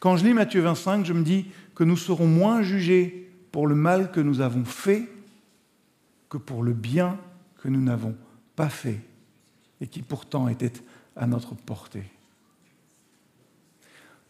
Quand 0.00 0.16
je 0.16 0.24
lis 0.24 0.34
Matthieu 0.34 0.60
25, 0.62 1.04
je 1.04 1.12
me 1.12 1.22
dis 1.22 1.46
que 1.74 1.84
nous 1.84 1.96
serons 1.96 2.26
moins 2.26 2.62
jugés 2.62 3.30
pour 3.52 3.66
le 3.66 3.74
mal 3.74 4.10
que 4.10 4.20
nous 4.20 4.40
avons 4.40 4.64
fait 4.64 5.08
que 6.28 6.38
pour 6.38 6.62
le 6.62 6.72
bien 6.72 7.18
que 7.62 7.68
nous 7.68 7.80
n'avons 7.80 8.14
pas 8.56 8.68
fait 8.68 9.00
et 9.80 9.86
qui 9.86 10.02
pourtant 10.02 10.48
était 10.48 10.72
à 11.16 11.26
notre 11.26 11.54
portée. 11.54 12.04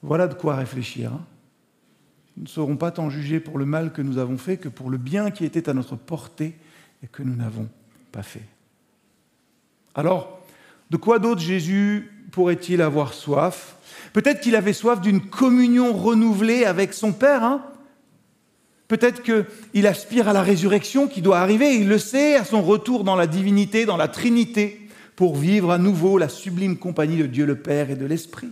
Voilà 0.03 0.29
de 0.29 0.35
quoi 0.35 0.57
réfléchir. 0.57 1.13
Hein 1.13 1.25
nous 2.37 2.45
ne 2.45 2.49
serons 2.49 2.77
pas 2.77 2.91
tant 2.91 3.11
jugés 3.11 3.41
pour 3.41 3.59
le 3.59 3.65
mal 3.65 3.93
que 3.93 4.03
nous 4.03 4.19
avons 4.19 4.39
fait 4.39 4.57
que 4.57 4.69
pour 4.69 4.91
le 4.91 4.99
bien 4.99 5.31
qui 5.31 5.45
était 5.45 5.69
à 5.69 5.75
notre 5.75 5.97
portée 5.97 6.57
et 7.03 7.07
que 7.07 7.23
nous 7.23 7.37
n'avons 7.37 7.69
pas 8.11 8.23
fait. 8.23 8.45
Alors, 9.95 10.41
de 10.91 10.97
quoi 10.97 11.19
d'autre 11.19 11.41
Jésus 11.41 12.11
pourrait-il 12.33 12.83
avoir 12.83 13.15
soif? 13.15 13.77
Peut-être 14.13 14.41
qu'il 14.41 14.57
avait 14.57 14.73
soif 14.73 15.01
d'une 15.01 15.21
communion 15.21 15.93
renouvelée 15.93 16.65
avec 16.65 16.93
son 16.93 17.13
Père. 17.13 17.45
Hein 17.45 17.65
Peut-être 18.95 19.25
qu'il 19.25 19.89
aspire 19.89 20.29
à 20.29 20.33
la 20.33 20.43
résurrection 20.43 21.09
qui 21.09 21.21
doit 21.21 21.41
arriver, 21.41 21.75
il 21.75 21.89
le 21.89 21.99
sait, 21.99 22.37
à 22.37 22.45
son 22.45 22.63
retour 22.63 23.03
dans 23.03 23.17
la 23.17 23.27
divinité, 23.27 23.87
dans 23.87 23.97
la 23.97 24.07
Trinité, 24.07 24.89
pour 25.17 25.35
vivre 25.35 25.73
à 25.73 25.79
nouveau 25.79 26.17
la 26.17 26.29
sublime 26.29 26.77
compagnie 26.77 27.17
de 27.17 27.27
Dieu 27.27 27.45
le 27.45 27.57
Père 27.57 27.91
et 27.91 27.97
de 27.97 28.07
l'Esprit. 28.07 28.51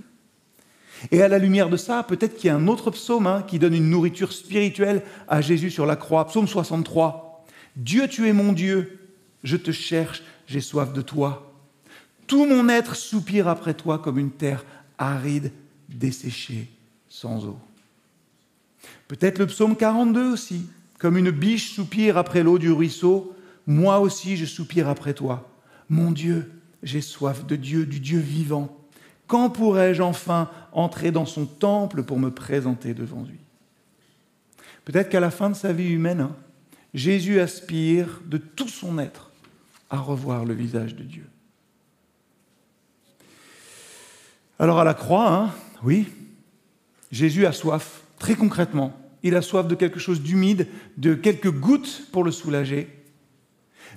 Et 1.13 1.23
à 1.23 1.29
la 1.29 1.39
lumière 1.39 1.69
de 1.69 1.77
ça, 1.77 2.03
peut-être 2.03 2.37
qu'il 2.37 2.49
y 2.49 2.51
a 2.51 2.57
un 2.57 2.67
autre 2.67 2.91
psaume 2.91 3.29
hein, 3.29 3.45
qui 3.47 3.61
donne 3.61 3.73
une 3.73 3.89
nourriture 3.89 4.33
spirituelle 4.33 5.03
à 5.29 5.41
Jésus 5.43 5.71
sur 5.71 5.87
la 5.87 5.95
croix. 5.95 6.27
Psaume 6.27 6.49
63. 6.49 7.47
Dieu, 7.77 8.09
tu 8.09 8.27
es 8.27 8.33
mon 8.33 8.53
Dieu, 8.53 8.99
je 9.45 9.57
te 9.57 9.71
cherche, 9.71 10.25
j'ai 10.49 10.61
soif 10.61 10.93
de 10.93 11.03
toi. 11.03 11.53
Tout 12.27 12.47
mon 12.47 12.69
être 12.69 12.97
soupire 12.97 13.47
après 13.47 13.75
toi 13.75 14.01
comme 14.01 14.19
une 14.19 14.33
terre 14.33 14.65
aride, 14.99 15.53
desséchée, 15.89 16.69
sans 17.09 17.47
eau. 17.47 17.59
Peut-être 19.13 19.39
le 19.39 19.47
psaume 19.47 19.77
42 19.77 20.33
aussi, 20.33 20.71
comme 20.99 21.19
une 21.19 21.31
biche 21.31 21.75
soupire 21.75 22.17
après 22.17 22.43
l'eau 22.43 22.57
du 22.57 22.73
ruisseau, 22.73 23.37
moi 23.67 24.01
aussi 24.01 24.39
je 24.39 24.47
soupire 24.47 24.89
après 24.89 25.13
toi. 25.13 25.51
Mon 25.91 26.13
Dieu, 26.13 26.51
j'ai 26.83 27.03
soif 27.03 27.45
de 27.45 27.55
Dieu, 27.55 27.85
du 27.85 28.01
Dieu 28.01 28.21
vivant. 28.21 28.75
Quand 29.27 29.51
pourrai-je 29.51 30.01
enfin 30.01 30.51
entrer 30.73 31.11
dans 31.11 31.27
son 31.27 31.45
temple 31.45 32.05
pour 32.05 32.19
me 32.19 32.31
présenter 32.31 32.95
devant 32.95 33.23
lui? 33.23 33.37
Peut-être 34.87 35.11
qu'à 35.11 35.21
la 35.21 35.31
fin 35.31 35.51
de 35.51 35.57
sa 35.57 35.75
vie 35.75 35.91
humaine, 35.91 36.23
hein, 36.23 36.37
Jésus 36.95 37.39
aspire 37.39 38.23
de 38.25 38.39
tout 38.39 38.69
son 38.69 38.99
être 38.99 39.31
à 39.91 39.99
revoir 39.99 40.47
le 40.47 40.55
visage 40.55 40.97
de 40.97 41.03
Dieu. 41.03 41.27
Alors 44.59 44.79
à 44.79 44.85
la 44.85 44.95
croix, 44.95 45.31
hein, 45.31 45.51
oui, 45.83 46.09
Jésus 47.11 47.45
a 47.45 47.53
soif, 47.53 48.05
très 48.19 48.35
concrètement. 48.35 48.99
Il 49.23 49.37
a 49.37 49.43
soif 49.43 49.67
de 49.67 49.75
quelque 49.75 50.01
chose 50.01 50.21
d'humide, 50.21 50.69
de 50.97 51.15
quelques 51.15 51.51
gouttes 51.51 52.09
pour 52.13 52.25
le 52.25 52.33
soulager. 52.33 52.89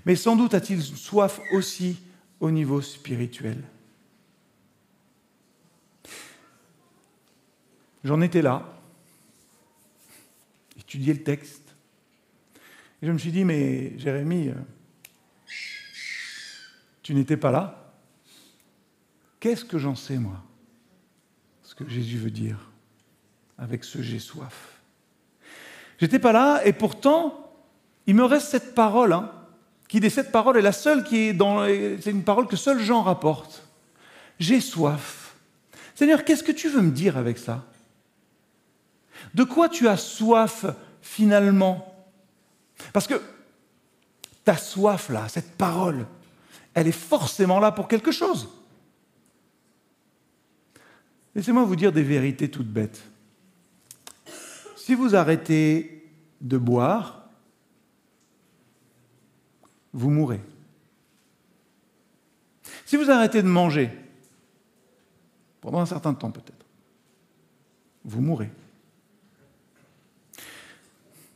Mais 0.06 0.16
sans 0.16 0.36
doute 0.36 0.54
a-t-il 0.54 0.82
soif 0.82 1.40
aussi 1.54 1.98
au 2.40 2.52
niveau 2.52 2.82
spirituel. 2.82 3.64
J'en 8.04 8.22
étais 8.22 8.44
là, 8.44 8.80
étudier 10.78 11.14
le 11.14 11.24
texte, 11.24 11.76
et 13.02 13.08
je 13.08 13.12
me 13.12 13.18
suis 13.18 13.32
dit, 13.32 13.44
mais 13.44 13.98
Jérémie, 13.98 14.50
euh, 14.50 14.54
tu 17.02 17.14
n'étais 17.14 17.38
pas 17.38 17.52
là 17.52 17.94
Qu'est-ce 19.40 19.66
que 19.66 19.78
j'en 19.78 19.96
sais, 19.96 20.18
moi? 20.18 20.44
Ce 21.62 21.76
que 21.76 21.88
Jésus 21.88 22.18
veut 22.18 22.32
dire 22.32 22.72
avec 23.58 23.84
ce 23.84 24.02
j'ai 24.02 24.20
soif. 24.20 24.75
J'étais 26.00 26.20
pas 26.20 26.32
là, 26.32 26.62
et 26.66 26.74
pourtant, 26.74 27.52
il 28.08 28.16
me 28.16 28.24
reste 28.24 28.50
cette 28.50 28.76
parole, 28.76 29.14
hein, 29.14 29.32
qui 29.88 30.00
des 30.00 30.10
sept 30.10 30.34
est 30.34 30.62
la 30.62 30.72
seule 30.72 31.04
qui 31.04 31.18
est 31.18 31.34
dans. 31.34 31.66
C'est 31.66 32.12
une 32.12 32.24
parole 32.24 32.48
que 32.48 32.56
seul 32.56 32.80
Jean 32.80 33.02
rapporte. 33.02 33.68
J'ai 34.40 34.60
soif. 34.60 35.36
Seigneur, 35.94 36.26
qu'est-ce 36.26 36.44
que 36.44 36.52
tu 36.52 36.70
veux 36.70 36.82
me 36.82 36.92
dire 36.92 37.18
avec 37.18 37.38
ça? 37.38 37.64
De 39.34 39.44
quoi 39.44 39.70
tu 39.70 39.88
as 39.88 39.98
soif 39.98 40.66
finalement? 41.02 41.94
Parce 42.92 43.08
que 43.08 43.22
ta 44.44 44.58
soif 44.58 45.10
là, 45.10 45.28
cette 45.30 45.54
parole, 45.58 46.06
elle 46.74 46.88
est 46.88 46.92
forcément 46.92 47.60
là 47.60 47.72
pour 47.72 47.88
quelque 47.88 48.12
chose. 48.12 48.50
Laissez-moi 51.36 51.64
vous 51.64 51.76
dire 51.76 51.92
des 51.92 52.04
vérités 52.04 52.50
toutes 52.50 52.68
bêtes. 52.68 53.04
Si 54.86 54.94
vous 54.94 55.16
arrêtez 55.16 56.08
de 56.42 56.60
boire, 56.60 57.28
vous 59.94 60.12
mourrez. 60.12 60.42
Si 62.86 62.96
vous 62.96 63.10
arrêtez 63.10 63.42
de 63.42 63.48
manger, 63.48 63.90
pendant 65.60 65.80
un 65.80 65.88
certain 65.88 66.14
temps 66.14 66.30
peut-être, 66.30 66.68
vous 68.04 68.22
mourrez. 68.22 68.52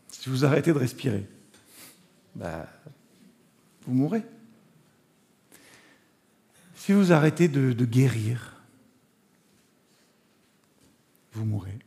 Si 0.09 0.29
vous 0.29 0.45
arrêtez 0.45 0.71
de 0.71 0.77
respirer, 0.77 1.27
bah, 2.35 2.69
vous 3.87 3.95
mourrez. 3.95 4.21
Si 6.75 6.93
vous 6.93 7.11
arrêtez 7.11 7.47
de, 7.47 7.73
de 7.73 7.85
guérir, 7.85 8.61
vous 11.31 11.45
mourrez. 11.45 11.79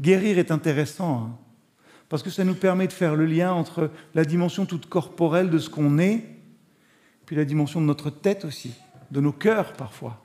Guérir 0.00 0.38
est 0.38 0.50
intéressant, 0.50 1.24
hein, 1.24 1.38
parce 2.08 2.22
que 2.22 2.30
ça 2.30 2.44
nous 2.44 2.54
permet 2.54 2.86
de 2.86 2.92
faire 2.92 3.16
le 3.16 3.26
lien 3.26 3.52
entre 3.52 3.90
la 4.14 4.24
dimension 4.24 4.64
toute 4.64 4.86
corporelle 4.86 5.50
de 5.50 5.58
ce 5.58 5.68
qu'on 5.68 5.98
est, 5.98 6.24
puis 7.26 7.36
la 7.36 7.44
dimension 7.44 7.80
de 7.80 7.86
notre 7.86 8.10
tête 8.10 8.44
aussi, 8.44 8.72
de 9.10 9.20
nos 9.20 9.32
cœurs 9.32 9.74
parfois. 9.74 10.24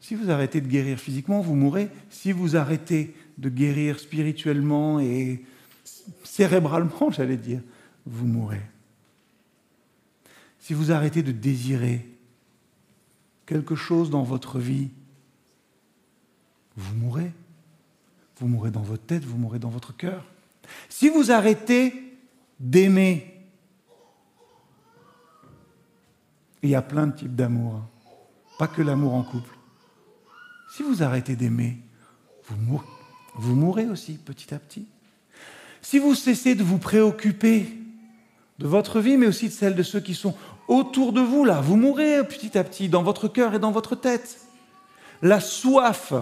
Si 0.00 0.14
vous 0.14 0.30
arrêtez 0.30 0.60
de 0.60 0.68
guérir 0.68 0.98
physiquement, 0.98 1.40
vous 1.40 1.56
mourrez. 1.56 1.88
Si 2.10 2.30
vous 2.30 2.56
arrêtez 2.56 3.14
de 3.38 3.48
guérir 3.48 3.98
spirituellement 3.98 5.00
et 5.00 5.44
cérébralement, 6.22 7.10
j'allais 7.10 7.36
dire, 7.36 7.60
vous 8.04 8.26
mourrez. 8.26 8.62
Si 10.60 10.74
vous 10.74 10.92
arrêtez 10.92 11.22
de 11.22 11.32
désirer 11.32 12.06
quelque 13.46 13.74
chose 13.74 14.10
dans 14.10 14.22
votre 14.22 14.58
vie, 14.58 14.90
vous 16.76 16.94
mourrez. 16.96 17.32
Vous 18.38 18.48
mourrez 18.48 18.70
dans 18.70 18.82
votre 18.82 19.04
tête, 19.04 19.24
vous 19.24 19.38
mourrez 19.38 19.58
dans 19.58 19.70
votre 19.70 19.96
cœur. 19.96 20.24
Si 20.88 21.08
vous 21.08 21.30
arrêtez 21.30 22.18
d'aimer, 22.60 23.34
il 26.62 26.70
y 26.70 26.74
a 26.74 26.82
plein 26.82 27.06
de 27.06 27.16
types 27.16 27.34
d'amour, 27.34 27.74
hein. 27.74 27.88
pas 28.58 28.66
que 28.66 28.82
l'amour 28.82 29.14
en 29.14 29.22
couple. 29.22 29.56
Si 30.70 30.82
vous 30.82 31.02
arrêtez 31.02 31.36
d'aimer, 31.36 31.78
vous 32.48 32.80
vous 33.38 33.54
mourrez 33.54 33.86
aussi 33.86 34.14
petit 34.14 34.52
à 34.54 34.58
petit. 34.58 34.86
Si 35.82 35.98
vous 35.98 36.14
cessez 36.14 36.54
de 36.54 36.64
vous 36.64 36.78
préoccuper 36.78 37.68
de 38.58 38.66
votre 38.66 39.00
vie, 39.00 39.16
mais 39.16 39.26
aussi 39.26 39.46
de 39.46 39.52
celle 39.52 39.74
de 39.74 39.82
ceux 39.82 40.00
qui 40.00 40.14
sont 40.14 40.34
autour 40.68 41.12
de 41.12 41.20
vous, 41.20 41.44
là, 41.44 41.60
vous 41.60 41.76
mourrez 41.76 42.26
petit 42.26 42.58
à 42.58 42.64
petit 42.64 42.88
dans 42.88 43.02
votre 43.02 43.28
cœur 43.28 43.54
et 43.54 43.58
dans 43.58 43.70
votre 43.70 43.94
tête. 43.94 44.40
La 45.22 45.40
soif 45.40 46.12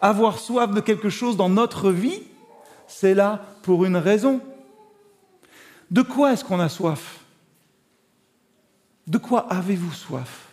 avoir 0.00 0.38
soif 0.38 0.72
de 0.72 0.80
quelque 0.80 1.10
chose 1.10 1.36
dans 1.36 1.48
notre 1.48 1.90
vie, 1.90 2.22
c'est 2.86 3.14
là 3.14 3.44
pour 3.62 3.84
une 3.84 3.96
raison. 3.96 4.40
De 5.90 6.02
quoi 6.02 6.32
est-ce 6.32 6.44
qu'on 6.44 6.60
a 6.60 6.68
soif? 6.68 7.20
De 9.06 9.18
quoi 9.18 9.52
avez-vous 9.52 9.92
soif? 9.92 10.48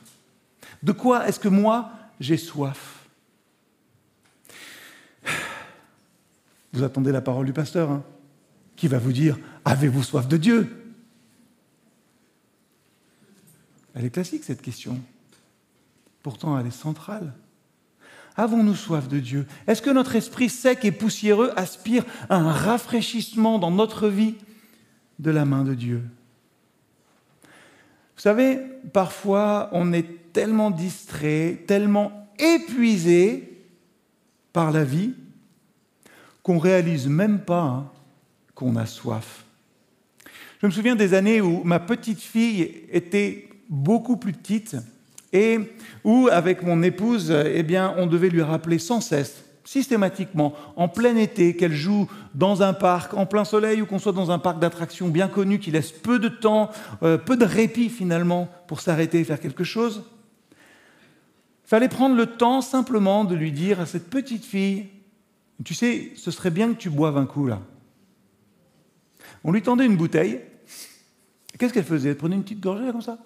De 0.84 0.92
quoi 0.92 1.28
est-ce 1.28 1.40
que 1.40 1.48
moi 1.48 1.92
j'ai 2.20 2.38
soif? 2.38 3.08
Vous 6.74 6.84
attendez 6.84 7.12
la 7.12 7.22
parole 7.22 7.46
du 7.46 7.54
pasteur, 7.54 7.92
hein, 7.92 8.04
qui 8.76 8.88
va 8.88 8.98
vous 8.98 9.12
dire 9.12 9.38
Avez-vous 9.66 10.04
soif 10.04 10.28
de 10.28 10.38
Dieu? 10.38 10.94
Elle 13.94 14.06
est 14.06 14.10
classique 14.10 14.44
cette 14.44 14.62
question. 14.62 15.00
Pourtant, 16.24 16.58
elle 16.58 16.68
est 16.68 16.72
centrale. 16.72 17.34
Avons-nous 18.38 18.76
soif 18.76 19.08
de 19.08 19.20
Dieu? 19.20 19.46
Est-ce 19.68 19.82
que 19.82 19.90
notre 19.90 20.16
esprit 20.16 20.50
sec 20.50 20.86
et 20.86 20.92
poussiéreux 20.92 21.52
aspire 21.56 22.06
à 22.30 22.38
un 22.38 22.52
rafraîchissement 22.52 23.60
dans 23.60 23.72
notre 23.72 24.08
vie 24.08 24.36
de 25.20 25.32
la 25.32 25.46
main 25.46 25.64
de 25.64 25.74
Dieu? 25.74 26.02
Vous 28.16 28.22
savez, 28.22 28.60
parfois 28.94 29.70
on 29.74 29.92
est 29.94 30.32
tellement 30.32 30.72
distrait, 30.72 31.64
tellement 31.68 32.30
épuisé 32.40 33.66
par 34.54 34.72
la 34.72 34.84
vie 34.84 35.14
qu'on 36.44 36.58
réalise 36.58 37.08
même 37.08 37.40
pas 37.40 37.94
qu'on 38.56 38.76
a 38.76 38.86
soif. 38.86 39.46
Je 40.62 40.68
me 40.68 40.72
souviens 40.72 40.96
des 40.96 41.14
années 41.14 41.42
où 41.42 41.64
ma 41.64 41.80
petite 41.80 42.22
fille 42.22 42.86
était 42.92 43.50
beaucoup 43.70 44.18
plus 44.18 44.34
petite 44.34 44.78
et 45.34 45.60
où, 46.04 46.28
avec 46.32 46.64
mon 46.64 46.84
épouse, 46.84 47.32
eh 47.32 47.64
bien, 47.64 47.94
on 47.98 48.08
devait 48.08 48.30
lui 48.30 48.42
rappeler 48.42 48.80
sans 48.80 49.02
cesse, 49.02 49.44
systématiquement, 49.64 50.54
en 50.76 50.88
plein 50.88 51.16
été, 51.16 51.56
qu'elle 51.56 51.74
joue 51.74 52.10
dans 52.36 52.64
un 52.64 52.74
parc 52.74 53.14
en 53.14 53.26
plein 53.26 53.46
soleil 53.46 53.82
ou 53.82 53.86
qu'on 53.86 54.00
soit 54.00 54.12
dans 54.12 54.32
un 54.32 54.40
parc 54.40 54.60
d'attractions 54.60 55.08
bien 55.08 55.28
connu 55.28 55.60
qui 55.60 55.72
laisse 55.72 55.92
peu 55.92 56.20
de 56.20 56.28
temps, 56.28 56.70
euh, 57.04 57.18
peu 57.18 57.38
de 57.38 57.46
répit 57.46 57.90
finalement 57.90 58.50
pour 58.68 58.82
s'arrêter 58.82 59.20
et 59.20 59.24
faire 59.24 59.40
quelque 59.40 59.64
chose. 59.64 60.04
Il 61.66 61.68
fallait 61.68 61.88
prendre 61.88 62.16
le 62.16 62.26
temps 62.26 62.62
simplement 62.62 63.24
de 63.24 63.36
lui 63.36 63.52
dire 63.52 63.80
à 63.80 63.86
cette 63.86 64.10
petite 64.10 64.44
fille, 64.44 64.88
tu 65.64 65.74
sais, 65.74 66.12
ce 66.16 66.32
serait 66.32 66.50
bien 66.50 66.74
que 66.74 66.78
tu 66.78 66.90
boives 66.90 67.18
un 67.18 67.26
coup 67.26 67.48
là. 67.48 67.62
On 69.44 69.52
lui 69.52 69.62
tendait 69.62 69.86
une 69.86 69.96
bouteille. 69.96 70.42
Qu'est-ce 71.58 71.74
qu'elle 71.74 71.86
faisait? 71.86 72.10
Elle 72.10 72.18
prenait 72.18 72.36
une 72.36 72.44
petite 72.44 72.60
gorgée 72.60 72.92
comme 72.92 73.02
ça? 73.02 73.18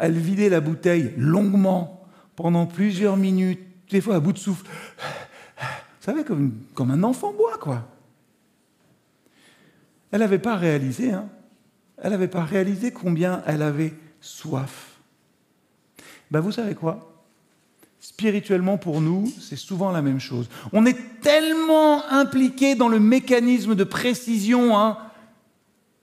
Elle 0.00 0.18
vidait 0.18 0.48
la 0.48 0.60
bouteille 0.60 1.12
longuement, 1.16 2.06
pendant 2.36 2.66
plusieurs 2.66 3.16
minutes, 3.16 3.60
des 3.90 4.00
fois 4.00 4.16
à 4.16 4.20
bout 4.20 4.32
de 4.32 4.38
souffle. 4.38 4.66
Vous 4.66 6.12
savez, 6.12 6.24
comme, 6.24 6.52
comme 6.74 6.90
un 6.90 7.02
enfant 7.02 7.32
boit, 7.32 7.58
quoi. 7.58 7.86
Elle 10.10 10.20
n'avait 10.20 10.38
pas 10.38 10.56
réalisé, 10.56 11.12
hein. 11.12 11.28
Elle 12.02 12.10
n'avait 12.10 12.28
pas 12.28 12.44
réalisé 12.44 12.92
combien 12.92 13.42
elle 13.46 13.62
avait 13.62 13.94
soif. 14.20 14.98
Ben, 16.30 16.40
vous 16.40 16.52
savez 16.52 16.74
quoi? 16.74 17.12
Spirituellement, 18.00 18.76
pour 18.76 19.00
nous, 19.00 19.32
c'est 19.40 19.56
souvent 19.56 19.90
la 19.90 20.02
même 20.02 20.20
chose. 20.20 20.48
On 20.72 20.84
est 20.84 21.20
tellement 21.22 22.04
impliqué 22.10 22.74
dans 22.74 22.88
le 22.88 23.00
mécanisme 23.00 23.74
de 23.74 23.84
précision 23.84 24.76
hein, 24.76 24.98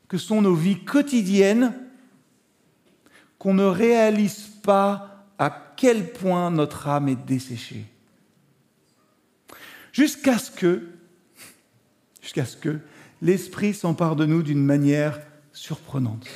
que 0.07 0.17
sont 0.17 0.41
nos 0.41 0.55
vies 0.55 0.83
quotidiennes 0.83 1.73
qu'on 3.41 3.55
ne 3.55 3.63
réalise 3.63 4.51
pas 4.61 5.25
à 5.39 5.73
quel 5.75 6.13
point 6.13 6.51
notre 6.51 6.87
âme 6.87 7.07
est 7.07 7.25
desséchée. 7.25 7.85
Jusqu'à 9.91 10.37
ce 10.37 10.51
que, 10.51 10.87
jusqu'à 12.21 12.45
ce 12.45 12.55
que 12.55 12.77
l'Esprit 13.19 13.73
s'empare 13.73 14.15
de 14.15 14.27
nous 14.27 14.43
d'une 14.43 14.63
manière 14.63 15.19
surprenante. 15.53 16.27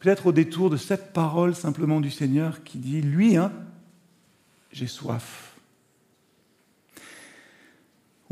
Peut-être 0.00 0.28
au 0.28 0.32
détour 0.32 0.70
de 0.70 0.78
cette 0.78 1.12
parole 1.12 1.54
simplement 1.54 2.00
du 2.00 2.10
Seigneur 2.10 2.64
qui 2.64 2.78
dit, 2.78 3.02
lui, 3.02 3.36
hein, 3.36 3.52
j'ai 4.72 4.86
soif. 4.86 5.51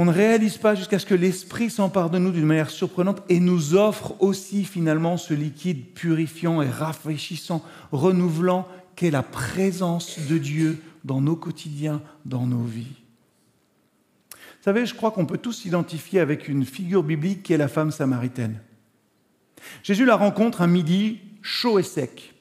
On 0.01 0.07
ne 0.07 0.13
réalise 0.13 0.57
pas 0.57 0.75
jusqu'à 0.75 0.99
ce 0.99 1.05
que 1.05 1.15
l'Esprit 1.15 1.69
s'empare 1.69 2.09
de 2.09 2.17
nous 2.17 2.31
d'une 2.31 2.47
manière 2.47 2.71
surprenante 2.71 3.23
et 3.29 3.39
nous 3.39 3.75
offre 3.75 4.15
aussi 4.23 4.65
finalement 4.65 5.19
ce 5.19 5.35
liquide 5.35 5.93
purifiant 5.93 6.63
et 6.63 6.71
rafraîchissant, 6.71 7.63
renouvelant 7.93 8.67
qu'est 8.97 9.11
la 9.11 9.23
présence 9.23 10.19
de 10.27 10.39
Dieu 10.39 10.79
dans 11.05 11.21
nos 11.21 11.37
quotidiens, 11.37 12.01
dans 12.25 12.47
nos 12.47 12.65
vies. 12.65 12.97
Vous 14.31 14.65
savez, 14.65 14.87
je 14.87 14.95
crois 14.95 15.11
qu'on 15.11 15.27
peut 15.27 15.37
tous 15.37 15.53
s'identifier 15.53 16.21
avec 16.21 16.49
une 16.49 16.65
figure 16.65 17.03
biblique 17.03 17.43
qui 17.43 17.53
est 17.53 17.59
la 17.59 17.69
femme 17.69 17.91
samaritaine. 17.91 18.59
Jésus 19.83 20.07
la 20.07 20.17
rencontre 20.17 20.63
un 20.63 20.67
midi 20.67 21.19
chaud 21.43 21.79
et 21.79 21.83
sec, 21.83 22.33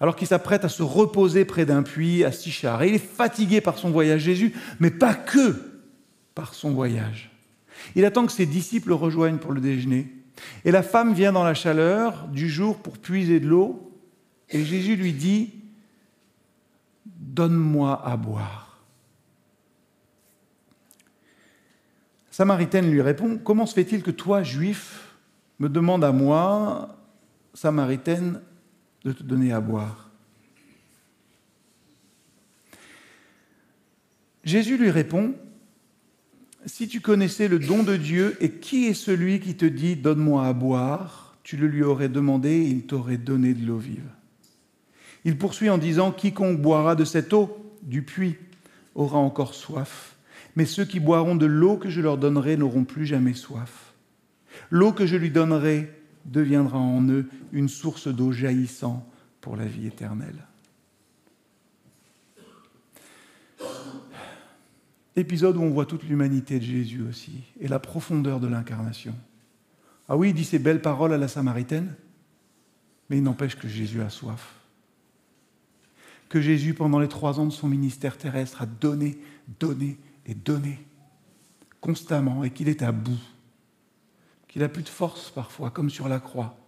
alors 0.00 0.16
qu'il 0.16 0.28
s'apprête 0.28 0.64
à 0.64 0.70
se 0.70 0.82
reposer 0.82 1.44
près 1.44 1.66
d'un 1.66 1.82
puits 1.82 2.24
à 2.24 2.32
Sichar. 2.32 2.82
Et 2.82 2.88
il 2.88 2.94
est 2.94 3.06
fatigué 3.06 3.60
par 3.60 3.76
son 3.76 3.90
voyage, 3.90 4.22
Jésus, 4.22 4.54
mais 4.80 4.90
pas 4.90 5.12
que 5.12 5.75
par 6.36 6.54
son 6.54 6.70
voyage. 6.70 7.32
Il 7.96 8.04
attend 8.04 8.26
que 8.26 8.32
ses 8.32 8.46
disciples 8.46 8.90
le 8.90 8.94
rejoignent 8.94 9.38
pour 9.38 9.52
le 9.52 9.60
déjeuner. 9.60 10.12
Et 10.64 10.70
la 10.70 10.82
femme 10.82 11.14
vient 11.14 11.32
dans 11.32 11.42
la 11.42 11.54
chaleur 11.54 12.28
du 12.28 12.48
jour 12.48 12.76
pour 12.76 12.98
puiser 12.98 13.40
de 13.40 13.48
l'eau. 13.48 13.90
Et 14.50 14.64
Jésus 14.64 14.94
lui 14.94 15.12
dit, 15.12 15.54
Donne-moi 17.06 18.06
à 18.06 18.16
boire. 18.16 18.84
Samaritaine 22.30 22.90
lui 22.90 23.00
répond, 23.00 23.38
Comment 23.42 23.64
se 23.64 23.74
fait-il 23.74 24.02
que 24.02 24.10
toi, 24.10 24.42
juif, 24.42 25.16
me 25.58 25.70
demandes 25.70 26.04
à 26.04 26.12
moi, 26.12 26.98
Samaritaine, 27.54 28.42
de 29.04 29.12
te 29.12 29.22
donner 29.22 29.52
à 29.52 29.60
boire? 29.60 30.10
Jésus 34.44 34.76
lui 34.76 34.90
répond, 34.90 35.34
si 36.66 36.88
tu 36.88 37.00
connaissais 37.00 37.48
le 37.48 37.60
don 37.60 37.84
de 37.84 37.96
Dieu 37.96 38.36
et 38.40 38.50
qui 38.50 38.86
est 38.86 38.94
celui 38.94 39.40
qui 39.40 39.54
te 39.54 39.64
dit 39.64 39.96
Donne-moi 39.96 40.46
à 40.46 40.52
boire, 40.52 41.36
tu 41.44 41.56
le 41.56 41.68
lui 41.68 41.84
aurais 41.84 42.08
demandé 42.08 42.50
et 42.50 42.68
il 42.68 42.82
t'aurait 42.82 43.16
donné 43.16 43.54
de 43.54 43.64
l'eau 43.64 43.78
vive. 43.78 44.10
Il 45.24 45.38
poursuit 45.38 45.70
en 45.70 45.78
disant 45.78 46.10
Quiconque 46.10 46.60
boira 46.60 46.96
de 46.96 47.04
cette 47.04 47.32
eau 47.32 47.56
du 47.82 48.02
puits 48.02 48.36
aura 48.96 49.18
encore 49.18 49.54
soif, 49.54 50.16
mais 50.56 50.64
ceux 50.64 50.84
qui 50.84 50.98
boiront 50.98 51.36
de 51.36 51.46
l'eau 51.46 51.76
que 51.76 51.88
je 51.88 52.00
leur 52.00 52.18
donnerai 52.18 52.56
n'auront 52.56 52.84
plus 52.84 53.06
jamais 53.06 53.34
soif. 53.34 53.94
L'eau 54.70 54.92
que 54.92 55.06
je 55.06 55.16
lui 55.16 55.30
donnerai 55.30 55.92
deviendra 56.24 56.78
en 56.78 57.08
eux 57.08 57.26
une 57.52 57.68
source 57.68 58.08
d'eau 58.08 58.32
jaillissant 58.32 59.08
pour 59.40 59.56
la 59.56 59.66
vie 59.66 59.86
éternelle. 59.86 60.46
Épisode 65.16 65.56
où 65.56 65.62
on 65.62 65.70
voit 65.70 65.86
toute 65.86 66.04
l'humanité 66.04 66.58
de 66.58 66.64
Jésus 66.64 67.02
aussi, 67.02 67.42
et 67.60 67.68
la 67.68 67.78
profondeur 67.78 68.38
de 68.38 68.46
l'incarnation. 68.46 69.14
Ah 70.08 70.16
oui, 70.16 70.28
il 70.30 70.34
dit 70.34 70.44
ces 70.44 70.58
belles 70.58 70.82
paroles 70.82 71.12
à 71.12 71.18
la 71.18 71.28
Samaritaine, 71.28 71.94
mais 73.08 73.18
il 73.18 73.22
n'empêche 73.22 73.56
que 73.56 73.66
Jésus 73.66 74.02
a 74.02 74.10
soif. 74.10 74.54
Que 76.28 76.40
Jésus, 76.40 76.74
pendant 76.74 76.98
les 76.98 77.08
trois 77.08 77.40
ans 77.40 77.46
de 77.46 77.52
son 77.52 77.68
ministère 77.68 78.18
terrestre, 78.18 78.62
a 78.62 78.66
donné, 78.66 79.18
donné 79.58 79.96
et 80.26 80.34
donné 80.34 80.78
constamment, 81.80 82.42
et 82.42 82.50
qu'il 82.50 82.68
est 82.68 82.82
à 82.82 82.90
bout, 82.90 83.20
qu'il 84.48 84.62
a 84.64 84.68
plus 84.68 84.82
de 84.82 84.88
force 84.88 85.30
parfois, 85.30 85.70
comme 85.70 85.90
sur 85.90 86.08
la 86.08 86.18
croix, 86.18 86.58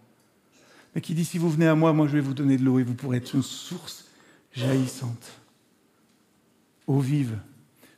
mais 0.95 1.01
qui 1.01 1.13
dit, 1.13 1.25
si 1.25 1.37
vous 1.37 1.49
venez 1.49 1.67
à 1.67 1.75
moi, 1.75 1.91
moi 1.91 2.07
je 2.07 2.13
vais 2.13 2.21
vous 2.21 2.33
donner 2.33 2.57
de 2.57 2.63
l'eau, 2.63 2.79
et 2.79 2.83
vous 2.83 2.93
pourrez 2.93 3.17
être 3.17 3.35
une 3.35 3.43
source 3.43 4.05
jaillissante, 4.53 5.31
eau 6.87 6.99
vive, 6.99 7.37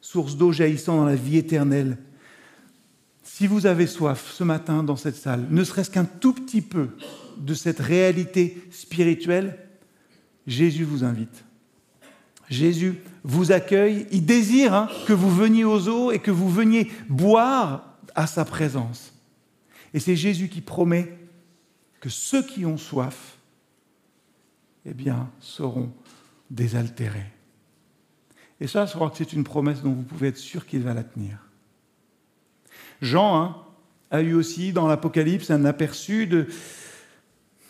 source 0.02 0.36
d'eau 0.36 0.52
jaillissant 0.52 0.98
dans 0.98 1.06
la 1.06 1.16
vie 1.16 1.38
éternelle. 1.38 1.98
Si 3.24 3.48
vous 3.48 3.66
avez 3.66 3.88
soif 3.88 4.32
ce 4.34 4.44
matin 4.44 4.84
dans 4.84 4.96
cette 4.96 5.16
salle, 5.16 5.48
ne 5.50 5.64
serait-ce 5.64 5.92
qu'un 5.92 6.06
tout 6.06 6.34
petit 6.34 6.62
peu 6.62 6.90
de 7.38 7.54
cette 7.54 7.80
réalité 7.80 8.62
spirituelle, 8.72 9.58
Jésus 10.48 10.84
vous 10.84 11.04
invite. 11.04 11.46
Jésus 12.50 13.00
vous 13.24 13.52
accueille, 13.52 14.08
il 14.12 14.26
désire 14.26 14.74
hein, 14.74 14.90
que 15.08 15.14
vous 15.14 15.34
veniez 15.34 15.64
aux 15.64 15.88
eaux 15.88 16.12
et 16.12 16.20
que 16.20 16.32
vous 16.32 16.50
veniez 16.50 16.92
boire 17.08 17.98
à 18.14 18.28
sa 18.28 18.44
présence. 18.44 19.14
Et 19.94 20.00
c'est 20.00 20.16
Jésus 20.16 20.50
qui 20.50 20.62
promet 20.62 21.18
que 22.02 22.10
ceux 22.10 22.44
qui 22.44 22.66
ont 22.66 22.78
soif, 22.78 23.38
eh 24.86 24.94
bien, 24.94 25.30
seront 25.40 25.92
désaltérés. 26.50 27.32
Et 28.62 28.68
ça, 28.68 28.86
je 28.86 28.94
crois 28.94 29.10
que 29.10 29.18
c'est 29.18 29.34
une 29.34 29.44
promesse 29.44 29.82
dont 29.82 29.92
vous 29.92 30.04
pouvez 30.04 30.28
être 30.28 30.38
sûr 30.38 30.68
qu'il 30.68 30.84
va 30.84 30.94
la 30.94 31.04
tenir. 31.04 31.40
Jean 33.02 33.42
hein, 33.42 33.58
a 34.12 34.22
eu 34.22 34.36
aussi 34.36 34.72
dans 34.72 34.88
l'Apocalypse 34.88 35.50
un 35.50 35.66
aperçu 35.66 36.28
de 36.28 36.46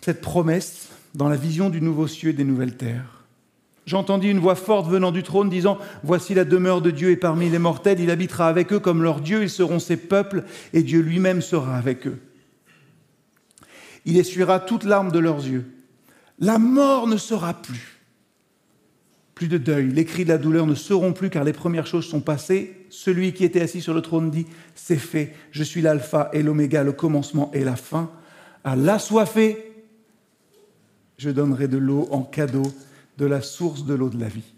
cette 0.02 0.20
promesse 0.20 0.90
dans 1.16 1.30
la 1.30 1.38
vision 1.38 1.70
du 1.70 1.82
nouveau 1.82 2.08
cieux 2.08 2.32
et 2.32 2.34
des 2.34 2.44
nouvelles 2.44 2.76
terres. 2.76 3.24
J'entendis 3.86 4.28
une 4.28 4.40
voix 4.40 4.56
forte 4.56 4.90
venant 4.90 5.14
du 5.14 5.24
trône 5.24 5.50
disant, 5.50 5.80
Voici 6.04 6.34
la 6.34 6.44
demeure 6.44 6.82
de 6.82 6.92
Dieu 6.92 7.10
et 7.10 7.18
parmi 7.18 7.50
les 7.50 7.58
mortels, 7.58 8.02
il 8.02 8.12
habitera 8.12 8.50
avec 8.50 8.74
eux 8.74 8.80
comme 8.80 9.02
leur 9.02 9.22
Dieu, 9.22 9.44
ils 9.44 9.50
seront 9.50 9.80
ses 9.80 9.98
peuples 9.98 10.44
et 10.74 10.84
Dieu 10.84 11.00
lui-même 11.00 11.42
sera 11.42 11.78
avec 11.78 12.06
eux. 12.06 12.20
Il 14.04 14.18
essuiera 14.18 14.60
toute 14.60 14.84
larme 14.84 15.12
de 15.12 15.20
leurs 15.20 15.48
yeux. 15.48 15.72
La 16.38 16.60
mort 16.60 17.08
ne 17.08 17.18
sera 17.18 17.54
plus 17.54 17.91
plus 19.42 19.48
de 19.48 19.58
deuil, 19.58 19.90
les 19.90 20.06
cris 20.06 20.24
de 20.24 20.30
la 20.30 20.38
douleur 20.38 20.68
ne 20.68 20.76
seront 20.76 21.14
plus 21.14 21.32
car 21.32 21.44
les 21.44 21.52
premières 21.52 21.88
choses 21.88 22.06
sont 22.06 22.22
passées. 22.22 22.86
Celui 22.92 23.34
qui 23.34 23.44
était 23.44 23.62
assis 23.62 23.82
sur 23.82 23.96
le 23.96 24.04
trône 24.04 24.30
dit, 24.30 24.46
c'est 24.76 25.00
fait, 25.00 25.34
je 25.50 25.64
suis 25.64 25.82
l'alpha 25.82 26.30
et 26.32 26.44
l'oméga, 26.44 26.84
le 26.84 26.92
commencement 26.92 27.50
et 27.52 27.64
la 27.64 27.76
fin. 27.76 28.12
À 28.64 28.76
l'assoiffé, 28.76 29.74
je 31.18 31.32
donnerai 31.32 31.68
de 31.68 31.80
l'eau 31.80 32.08
en 32.12 32.22
cadeau, 32.22 32.72
de 33.18 33.26
la 33.26 33.42
source 33.42 33.84
de 33.84 33.96
l'eau 33.96 34.10
de 34.10 34.20
la 34.20 34.28
vie. 34.28 34.54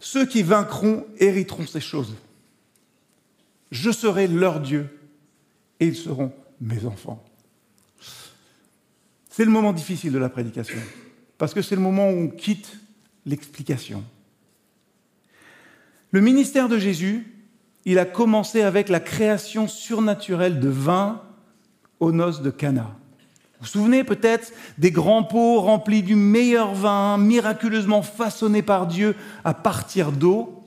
Ceux 0.00 0.26
qui 0.26 0.42
vaincront 0.42 1.06
hériteront 1.18 1.68
ces 1.68 1.80
choses. 1.80 2.16
Je 3.70 3.92
serai 3.92 4.26
leur 4.26 4.58
Dieu 4.58 4.88
et 5.78 5.86
ils 5.86 5.94
seront 5.94 6.32
mes 6.60 6.86
enfants. 6.86 7.24
C'est 9.30 9.44
le 9.44 9.52
moment 9.52 9.72
difficile 9.72 10.10
de 10.10 10.18
la 10.18 10.28
prédication 10.28 10.80
parce 11.44 11.52
que 11.52 11.60
c'est 11.60 11.74
le 11.74 11.82
moment 11.82 12.08
où 12.08 12.22
on 12.22 12.28
quitte 12.28 12.78
l'explication. 13.26 14.02
Le 16.10 16.22
ministère 16.22 16.70
de 16.70 16.78
Jésus, 16.78 17.26
il 17.84 17.98
a 17.98 18.06
commencé 18.06 18.62
avec 18.62 18.88
la 18.88 18.98
création 18.98 19.68
surnaturelle 19.68 20.58
de 20.58 20.70
vin 20.70 21.20
aux 22.00 22.12
noces 22.12 22.40
de 22.40 22.48
Cana. 22.48 22.96
Vous 23.60 23.60
vous 23.60 23.66
souvenez 23.66 24.04
peut-être 24.04 24.54
des 24.78 24.90
grands 24.90 25.22
pots 25.22 25.60
remplis 25.60 26.02
du 26.02 26.14
meilleur 26.14 26.72
vin, 26.72 27.18
miraculeusement 27.18 28.00
façonné 28.00 28.62
par 28.62 28.86
Dieu 28.86 29.14
à 29.44 29.52
partir 29.52 30.12
d'eau? 30.12 30.64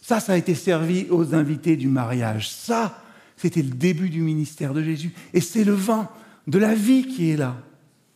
Ça, 0.00 0.20
ça 0.20 0.32
a 0.32 0.36
été 0.38 0.54
servi 0.54 1.06
aux 1.10 1.34
invités 1.34 1.76
du 1.76 1.88
mariage. 1.88 2.48
Ça, 2.48 2.98
c'était 3.36 3.60
le 3.60 3.74
début 3.74 4.08
du 4.08 4.22
ministère 4.22 4.72
de 4.72 4.82
Jésus. 4.82 5.12
Et 5.34 5.42
c'est 5.42 5.64
le 5.64 5.74
vin 5.74 6.08
de 6.46 6.58
la 6.58 6.74
vie 6.74 7.06
qui 7.06 7.28
est 7.28 7.36
là. 7.36 7.56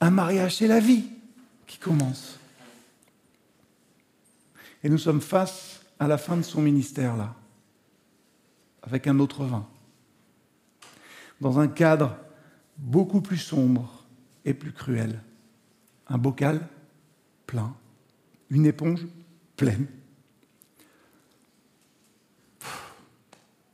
Un 0.01 0.09
mariage, 0.09 0.57
c'est 0.57 0.69
la 0.69 0.81
vie 0.81 1.05
qui 1.69 1.79
commence. 1.79 2.41
Et 4.83 4.89
nous 4.89 4.99
sommes 4.99 5.21
face 5.21 5.83
à 6.01 6.09
la 6.09 6.19
fin 6.19 6.37
de 6.37 6.43
son 6.43 6.61
ministère 6.61 7.17
là, 7.17 7.37
avec 8.83 9.07
un 9.07 9.21
autre 9.21 9.45
vin, 9.45 9.69
dans 11.41 11.61
un 11.61 11.69
cadre 11.69 12.17
beaucoup 12.77 13.21
plus 13.21 13.37
sombre 13.37 14.05
et 14.45 14.55
plus 14.55 14.73
cruel. 14.73 15.23
Un 16.09 16.19
bocal 16.19 16.67
plein, 17.47 17.77
une 18.51 18.67
éponge 18.67 19.07
pleine, 19.57 19.87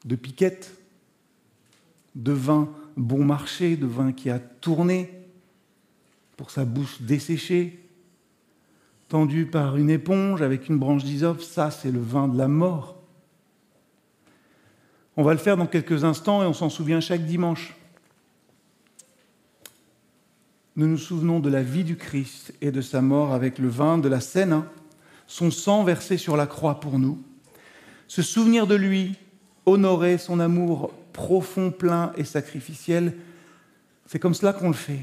de 0.04 0.16
piquettes, 0.16 0.76
de 2.14 2.32
vin 2.32 2.68
bon 2.96 3.24
marché, 3.24 3.76
de 3.76 3.86
vin 3.86 4.12
qui 4.12 4.30
a 4.30 4.38
tourné 4.38 5.10
pour 6.36 6.50
sa 6.50 6.64
bouche 6.64 7.00
desséchée, 7.02 7.83
tendu 9.14 9.46
par 9.46 9.76
une 9.76 9.90
éponge 9.90 10.42
avec 10.42 10.68
une 10.68 10.76
branche 10.76 11.04
d'hysope, 11.04 11.40
ça 11.40 11.70
c'est 11.70 11.92
le 11.92 12.00
vin 12.00 12.26
de 12.26 12.36
la 12.36 12.48
mort. 12.48 13.00
On 15.16 15.22
va 15.22 15.30
le 15.30 15.38
faire 15.38 15.56
dans 15.56 15.68
quelques 15.68 16.02
instants 16.02 16.42
et 16.42 16.46
on 16.46 16.52
s'en 16.52 16.68
souvient 16.68 16.98
chaque 16.98 17.24
dimanche. 17.24 17.76
Nous 20.74 20.88
nous 20.88 20.98
souvenons 20.98 21.38
de 21.38 21.48
la 21.48 21.62
vie 21.62 21.84
du 21.84 21.94
Christ 21.94 22.54
et 22.60 22.72
de 22.72 22.80
sa 22.80 23.02
mort 23.02 23.32
avec 23.32 23.60
le 23.60 23.68
vin 23.68 23.98
de 23.98 24.08
la 24.08 24.18
Seine, 24.18 24.52
hein. 24.52 24.66
son 25.28 25.52
sang 25.52 25.84
versé 25.84 26.16
sur 26.16 26.36
la 26.36 26.48
croix 26.48 26.80
pour 26.80 26.98
nous. 26.98 27.22
Se 28.08 28.20
souvenir 28.20 28.66
de 28.66 28.74
lui, 28.74 29.14
honorer 29.64 30.18
son 30.18 30.40
amour 30.40 30.92
profond, 31.12 31.70
plein 31.70 32.10
et 32.16 32.24
sacrificiel, 32.24 33.14
c'est 34.06 34.18
comme 34.18 34.34
cela 34.34 34.52
qu'on 34.52 34.70
le 34.70 34.74
fait. 34.74 35.02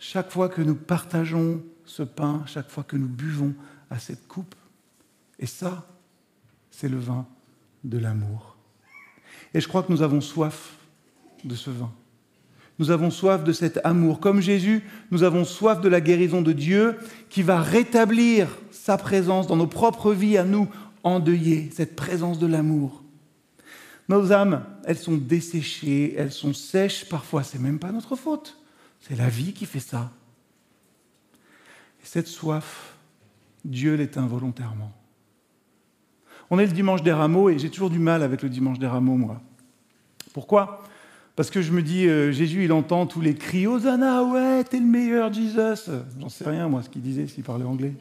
Chaque 0.00 0.32
fois 0.32 0.48
que 0.48 0.62
nous 0.62 0.74
partageons 0.74 1.62
ce 1.86 2.02
pain 2.02 2.42
chaque 2.46 2.70
fois 2.70 2.84
que 2.84 2.96
nous 2.96 3.08
buvons 3.08 3.54
à 3.90 3.98
cette 3.98 4.28
coupe. 4.28 4.54
Et 5.38 5.46
ça, 5.46 5.86
c'est 6.70 6.88
le 6.88 6.98
vin 6.98 7.26
de 7.84 7.98
l'amour. 7.98 8.56
Et 9.54 9.60
je 9.60 9.68
crois 9.68 9.82
que 9.82 9.92
nous 9.92 10.02
avons 10.02 10.20
soif 10.20 10.74
de 11.44 11.54
ce 11.54 11.70
vin. 11.70 11.92
Nous 12.78 12.90
avons 12.90 13.10
soif 13.10 13.42
de 13.42 13.52
cet 13.52 13.80
amour. 13.84 14.20
Comme 14.20 14.40
Jésus, 14.40 14.82
nous 15.10 15.22
avons 15.22 15.44
soif 15.44 15.80
de 15.80 15.88
la 15.88 16.00
guérison 16.00 16.42
de 16.42 16.52
Dieu 16.52 16.96
qui 17.30 17.42
va 17.42 17.62
rétablir 17.62 18.48
sa 18.70 18.98
présence 18.98 19.46
dans 19.46 19.56
nos 19.56 19.66
propres 19.66 20.12
vies 20.12 20.36
à 20.36 20.44
nous 20.44 20.68
endeuillés, 21.02 21.70
cette 21.72 21.96
présence 21.96 22.38
de 22.38 22.46
l'amour. 22.46 23.02
Nos 24.08 24.32
âmes, 24.32 24.64
elles 24.84 24.98
sont 24.98 25.16
desséchées, 25.16 26.14
elles 26.16 26.32
sont 26.32 26.52
sèches, 26.52 27.08
parfois 27.08 27.42
c'est 27.42 27.58
même 27.58 27.78
pas 27.78 27.92
notre 27.92 28.14
faute. 28.14 28.58
C'est 29.00 29.16
la 29.16 29.28
vie 29.28 29.52
qui 29.52 29.66
fait 29.66 29.80
ça. 29.80 30.12
Cette 32.06 32.28
soif, 32.28 32.94
Dieu 33.64 33.96
l'éteint 33.96 34.28
volontairement. 34.28 34.92
On 36.50 36.58
est 36.60 36.66
le 36.66 36.72
dimanche 36.72 37.02
des 37.02 37.12
rameaux 37.12 37.50
et 37.50 37.58
j'ai 37.58 37.68
toujours 37.68 37.90
du 37.90 37.98
mal 37.98 38.22
avec 38.22 38.42
le 38.42 38.48
dimanche 38.48 38.78
des 38.78 38.86
rameaux, 38.86 39.16
moi. 39.16 39.40
Pourquoi? 40.32 40.84
Parce 41.34 41.50
que 41.50 41.60
je 41.60 41.72
me 41.72 41.82
dis, 41.82 42.06
euh, 42.06 42.30
Jésus, 42.30 42.62
il 42.64 42.72
entend 42.72 43.06
tous 43.06 43.20
les 43.20 43.34
cris 43.34 43.66
Hosanna, 43.66 44.22
ouais, 44.22 44.62
t'es 44.62 44.78
le 44.78 44.86
meilleur, 44.86 45.32
Jesus. 45.32 45.90
J'en 46.20 46.28
sais 46.28 46.48
rien, 46.48 46.68
moi, 46.68 46.84
ce 46.84 46.88
qu'il 46.88 47.02
disait 47.02 47.26
s'il 47.26 47.42
parlait 47.42 47.64
anglais. 47.64 47.94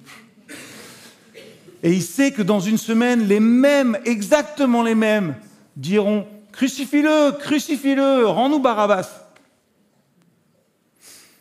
Et 1.81 1.91
il 1.91 2.03
sait 2.03 2.31
que 2.31 2.43
dans 2.43 2.59
une 2.59 2.77
semaine, 2.77 3.27
les 3.27 3.39
mêmes, 3.39 3.97
exactement 4.05 4.83
les 4.83 4.95
mêmes, 4.95 5.35
diront 5.75 6.27
Crucifie-le, 6.51 7.39
crucifie-le, 7.39 8.27
rends-nous 8.27 8.59
Barabbas. 8.59 9.31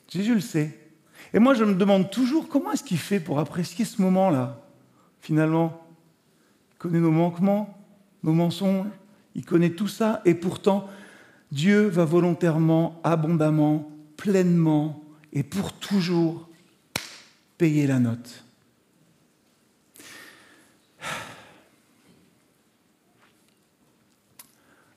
Jésus 0.09 0.35
le 0.35 0.40
sait. 0.40 0.83
Et 1.34 1.40
moi, 1.40 1.54
je 1.54 1.64
me 1.64 1.74
demande 1.74 2.12
toujours 2.12 2.48
comment 2.48 2.70
est-ce 2.70 2.84
qu'il 2.84 2.96
fait 2.96 3.18
pour 3.18 3.40
apprécier 3.40 3.84
ce 3.84 4.00
moment-là, 4.00 4.60
finalement? 5.20 5.84
Il 6.70 6.78
connaît 6.78 7.00
nos 7.00 7.10
manquements, 7.10 7.76
nos 8.22 8.32
mensonges, 8.32 8.86
il 9.34 9.44
connaît 9.44 9.70
tout 9.70 9.88
ça, 9.88 10.22
et 10.24 10.34
pourtant, 10.34 10.88
Dieu 11.50 11.88
va 11.88 12.04
volontairement, 12.04 13.00
abondamment, 13.02 13.90
pleinement 14.16 15.02
et 15.32 15.42
pour 15.42 15.72
toujours 15.72 16.48
payer 17.58 17.88
la 17.88 17.98
note. 17.98 18.44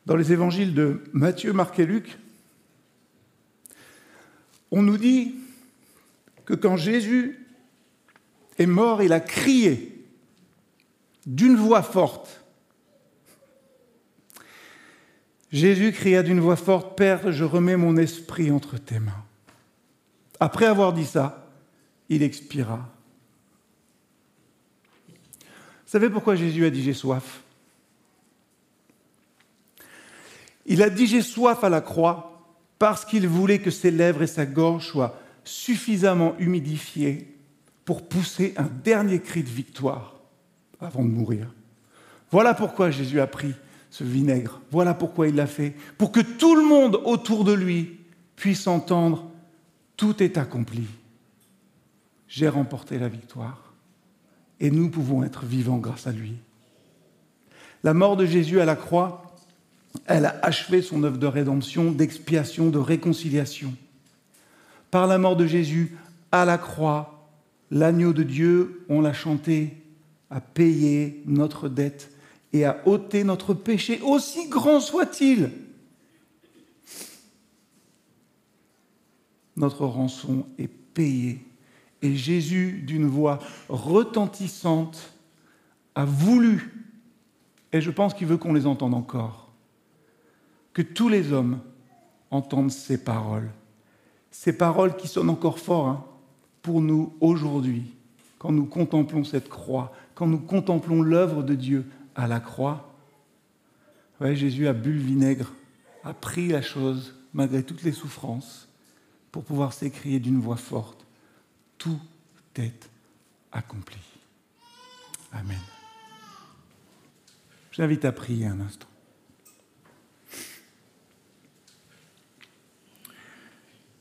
Dans 0.05 0.15
les 0.15 0.31
évangiles 0.31 0.75
de 0.75 1.01
Matthieu, 1.13 1.51
Marc 1.51 1.79
et 1.79 1.85
Luc, 1.87 2.19
on 4.69 4.83
nous 4.83 4.97
dit 4.97 5.33
que 6.47 6.53
quand 6.53 6.77
Jésus 6.77 7.45
est 8.57 8.65
mort, 8.65 9.03
il 9.03 9.11
a 9.11 9.19
crié 9.19 10.01
d'une 11.25 11.57
voix 11.57 11.83
forte. 11.83 12.41
Jésus 15.51 15.91
cria 15.91 16.23
d'une 16.23 16.39
voix 16.39 16.55
forte, 16.55 16.97
Père, 16.97 17.31
je 17.31 17.43
remets 17.43 17.75
mon 17.75 17.97
esprit 17.97 18.49
entre 18.49 18.77
tes 18.77 18.99
mains. 18.99 19.25
Après 20.39 20.65
avoir 20.65 20.93
dit 20.93 21.05
ça, 21.05 21.51
il 22.07 22.23
expira. 22.23 22.89
Vous 25.09 25.91
savez 25.91 26.09
pourquoi 26.09 26.35
Jésus 26.35 26.65
a 26.65 26.69
dit 26.69 26.81
j'ai 26.81 26.93
soif 26.93 27.41
Il 30.65 30.81
a 30.81 30.89
dit 30.89 31.07
j'ai 31.07 31.21
soif 31.21 31.63
à 31.63 31.69
la 31.69 31.81
croix 31.81 32.45
parce 32.79 33.03
qu'il 33.03 33.27
voulait 33.27 33.59
que 33.59 33.71
ses 33.71 33.91
lèvres 33.91 34.23
et 34.23 34.27
sa 34.27 34.45
gorge 34.45 34.87
soient 34.87 35.19
suffisamment 35.47 36.35
humidifiées 36.39 37.35
pour 37.85 38.07
pousser 38.07 38.53
un 38.57 38.69
dernier 38.83 39.19
cri 39.19 39.43
de 39.43 39.49
victoire 39.49 40.15
avant 40.79 41.03
de 41.03 41.09
mourir. 41.09 41.47
Voilà 42.31 42.53
pourquoi 42.53 42.91
Jésus 42.91 43.19
a 43.19 43.27
pris 43.27 43.53
ce 43.89 44.03
vinaigre. 44.03 44.61
Voilà 44.71 44.93
pourquoi 44.93 45.27
il 45.27 45.35
l'a 45.35 45.47
fait. 45.47 45.73
Pour 45.97 46.11
que 46.11 46.19
tout 46.19 46.55
le 46.55 46.63
monde 46.63 47.01
autour 47.05 47.43
de 47.43 47.53
lui 47.53 47.97
puisse 48.35 48.67
entendre 48.67 49.31
tout 49.95 50.21
est 50.21 50.37
accompli. 50.37 50.85
J'ai 52.27 52.49
remporté 52.49 52.99
la 52.99 53.07
victoire. 53.07 53.73
Et 54.59 54.69
nous 54.69 54.89
pouvons 54.89 55.23
être 55.23 55.45
vivants 55.45 55.77
grâce 55.77 56.07
à 56.07 56.11
lui. 56.11 56.33
La 57.83 57.93
mort 57.93 58.17
de 58.17 58.25
Jésus 58.25 58.59
à 58.59 58.65
la 58.65 58.75
croix 58.75 59.23
elle 60.05 60.25
a 60.25 60.39
achevé 60.41 60.81
son 60.81 61.03
œuvre 61.03 61.17
de 61.17 61.27
rédemption, 61.27 61.91
d'expiation, 61.91 62.69
de 62.69 62.77
réconciliation. 62.77 63.73
Par 64.91 65.07
la 65.07 65.17
mort 65.17 65.35
de 65.35 65.45
Jésus 65.45 65.97
à 66.31 66.45
la 66.45 66.57
croix, 66.57 67.29
l'agneau 67.71 68.13
de 68.13 68.23
Dieu, 68.23 68.85
on 68.89 69.01
l'a 69.01 69.13
chanté, 69.13 69.73
a 70.29 70.41
payé 70.41 71.21
notre 71.25 71.69
dette 71.69 72.11
et 72.53 72.65
a 72.65 72.81
ôté 72.85 73.23
notre 73.23 73.53
péché, 73.53 73.99
aussi 74.01 74.47
grand 74.47 74.79
soit-il. 74.79 75.51
Notre 79.55 79.85
rançon 79.85 80.45
est 80.57 80.67
payée. 80.67 81.43
Et 82.01 82.15
Jésus, 82.15 82.83
d'une 82.85 83.07
voix 83.07 83.39
retentissante, 83.69 85.13
a 85.95 86.05
voulu, 86.05 86.85
et 87.73 87.81
je 87.81 87.89
pense 87.89 88.13
qu'il 88.13 88.27
veut 88.27 88.37
qu'on 88.37 88.53
les 88.53 88.67
entende 88.67 88.93
encore, 88.93 89.51
que 90.73 90.83
tous 90.83 91.09
les 91.09 91.33
hommes 91.33 91.59
entendent 92.29 92.71
ces 92.71 93.03
paroles. 93.03 93.49
Ces 94.31 94.53
paroles 94.53 94.95
qui 94.95 95.07
sonnent 95.07 95.29
encore 95.29 95.59
fort 95.59 95.87
hein, 95.87 96.05
pour 96.61 96.81
nous 96.81 97.15
aujourd'hui, 97.21 97.95
quand 98.39 98.51
nous 98.51 98.65
contemplons 98.65 99.23
cette 99.23 99.49
croix, 99.49 99.93
quand 100.15 100.27
nous 100.27 100.39
contemplons 100.39 101.01
l'œuvre 101.01 101.43
de 101.43 101.55
Dieu 101.55 101.85
à 102.15 102.27
la 102.27 102.39
croix. 102.39 102.93
Jésus 104.19 104.67
a 104.67 104.73
bu 104.73 104.93
le 104.93 104.99
vinaigre, 104.99 105.53
a 106.03 106.13
pris 106.13 106.47
la 106.47 106.61
chose 106.61 107.15
malgré 107.33 107.63
toutes 107.63 107.83
les 107.83 107.91
souffrances 107.91 108.67
pour 109.31 109.43
pouvoir 109.43 109.73
s'écrier 109.73 110.19
d'une 110.19 110.39
voix 110.39 110.57
forte. 110.57 111.05
Tout 111.77 111.99
est 112.55 112.89
accompli. 113.51 113.99
Amen. 115.31 115.59
J'invite 117.71 118.05
à 118.05 118.11
prier 118.11 118.47
un 118.47 118.59
instant. 118.59 118.86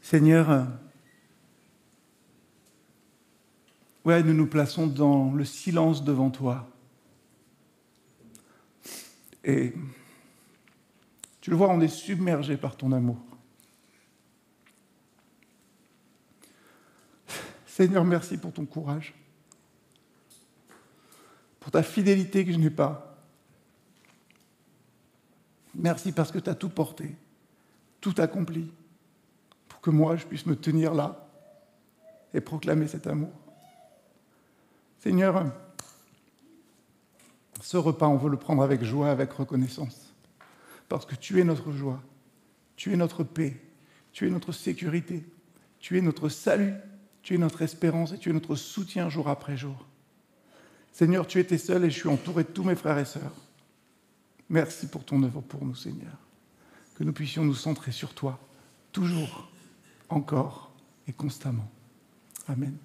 Seigneur, 0.08 0.68
ouais, 4.04 4.22
nous 4.22 4.34
nous 4.34 4.46
plaçons 4.46 4.86
dans 4.86 5.32
le 5.32 5.44
silence 5.44 6.04
devant 6.04 6.30
toi. 6.30 6.70
Et 9.42 9.72
tu 11.40 11.50
le 11.50 11.56
vois, 11.56 11.70
on 11.70 11.80
est 11.80 11.88
submergé 11.88 12.56
par 12.56 12.76
ton 12.76 12.92
amour. 12.92 13.18
Seigneur, 17.66 18.04
merci 18.04 18.38
pour 18.38 18.52
ton 18.52 18.64
courage, 18.64 19.12
pour 21.58 21.72
ta 21.72 21.82
fidélité 21.82 22.44
que 22.44 22.52
je 22.52 22.58
n'ai 22.58 22.70
pas. 22.70 23.18
Merci 25.74 26.12
parce 26.12 26.30
que 26.30 26.38
tu 26.38 26.48
as 26.48 26.54
tout 26.54 26.70
porté, 26.70 27.16
tout 28.00 28.14
accompli 28.18 28.70
que 29.86 29.90
moi 29.92 30.16
je 30.16 30.26
puisse 30.26 30.46
me 30.46 30.56
tenir 30.56 30.94
là 30.94 31.28
et 32.34 32.40
proclamer 32.40 32.88
cet 32.88 33.06
amour. 33.06 33.30
Seigneur, 34.98 35.46
ce 37.60 37.76
repas, 37.76 38.08
on 38.08 38.16
veut 38.16 38.30
le 38.30 38.36
prendre 38.36 38.64
avec 38.64 38.82
joie, 38.82 39.10
avec 39.10 39.30
reconnaissance, 39.30 40.12
parce 40.88 41.06
que 41.06 41.14
tu 41.14 41.40
es 41.40 41.44
notre 41.44 41.70
joie, 41.70 42.02
tu 42.74 42.92
es 42.92 42.96
notre 42.96 43.22
paix, 43.22 43.56
tu 44.10 44.26
es 44.26 44.30
notre 44.30 44.50
sécurité, 44.50 45.24
tu 45.78 45.96
es 45.96 46.00
notre 46.00 46.28
salut, 46.28 46.74
tu 47.22 47.36
es 47.36 47.38
notre 47.38 47.62
espérance 47.62 48.10
et 48.10 48.18
tu 48.18 48.30
es 48.30 48.32
notre 48.32 48.56
soutien 48.56 49.08
jour 49.08 49.28
après 49.28 49.56
jour. 49.56 49.86
Seigneur, 50.90 51.28
tu 51.28 51.38
étais 51.38 51.58
seul 51.58 51.84
et 51.84 51.90
je 51.90 52.00
suis 52.00 52.08
entouré 52.08 52.42
de 52.42 52.48
tous 52.48 52.64
mes 52.64 52.74
frères 52.74 52.98
et 52.98 53.04
sœurs. 53.04 53.36
Merci 54.48 54.88
pour 54.88 55.04
ton 55.04 55.22
œuvre 55.22 55.42
pour 55.42 55.64
nous, 55.64 55.76
Seigneur. 55.76 56.18
Que 56.96 57.04
nous 57.04 57.12
puissions 57.12 57.44
nous 57.44 57.54
centrer 57.54 57.92
sur 57.92 58.14
toi, 58.14 58.40
toujours 58.90 59.48
encore 60.08 60.70
et 61.06 61.12
constamment. 61.12 61.68
Amen. 62.48 62.76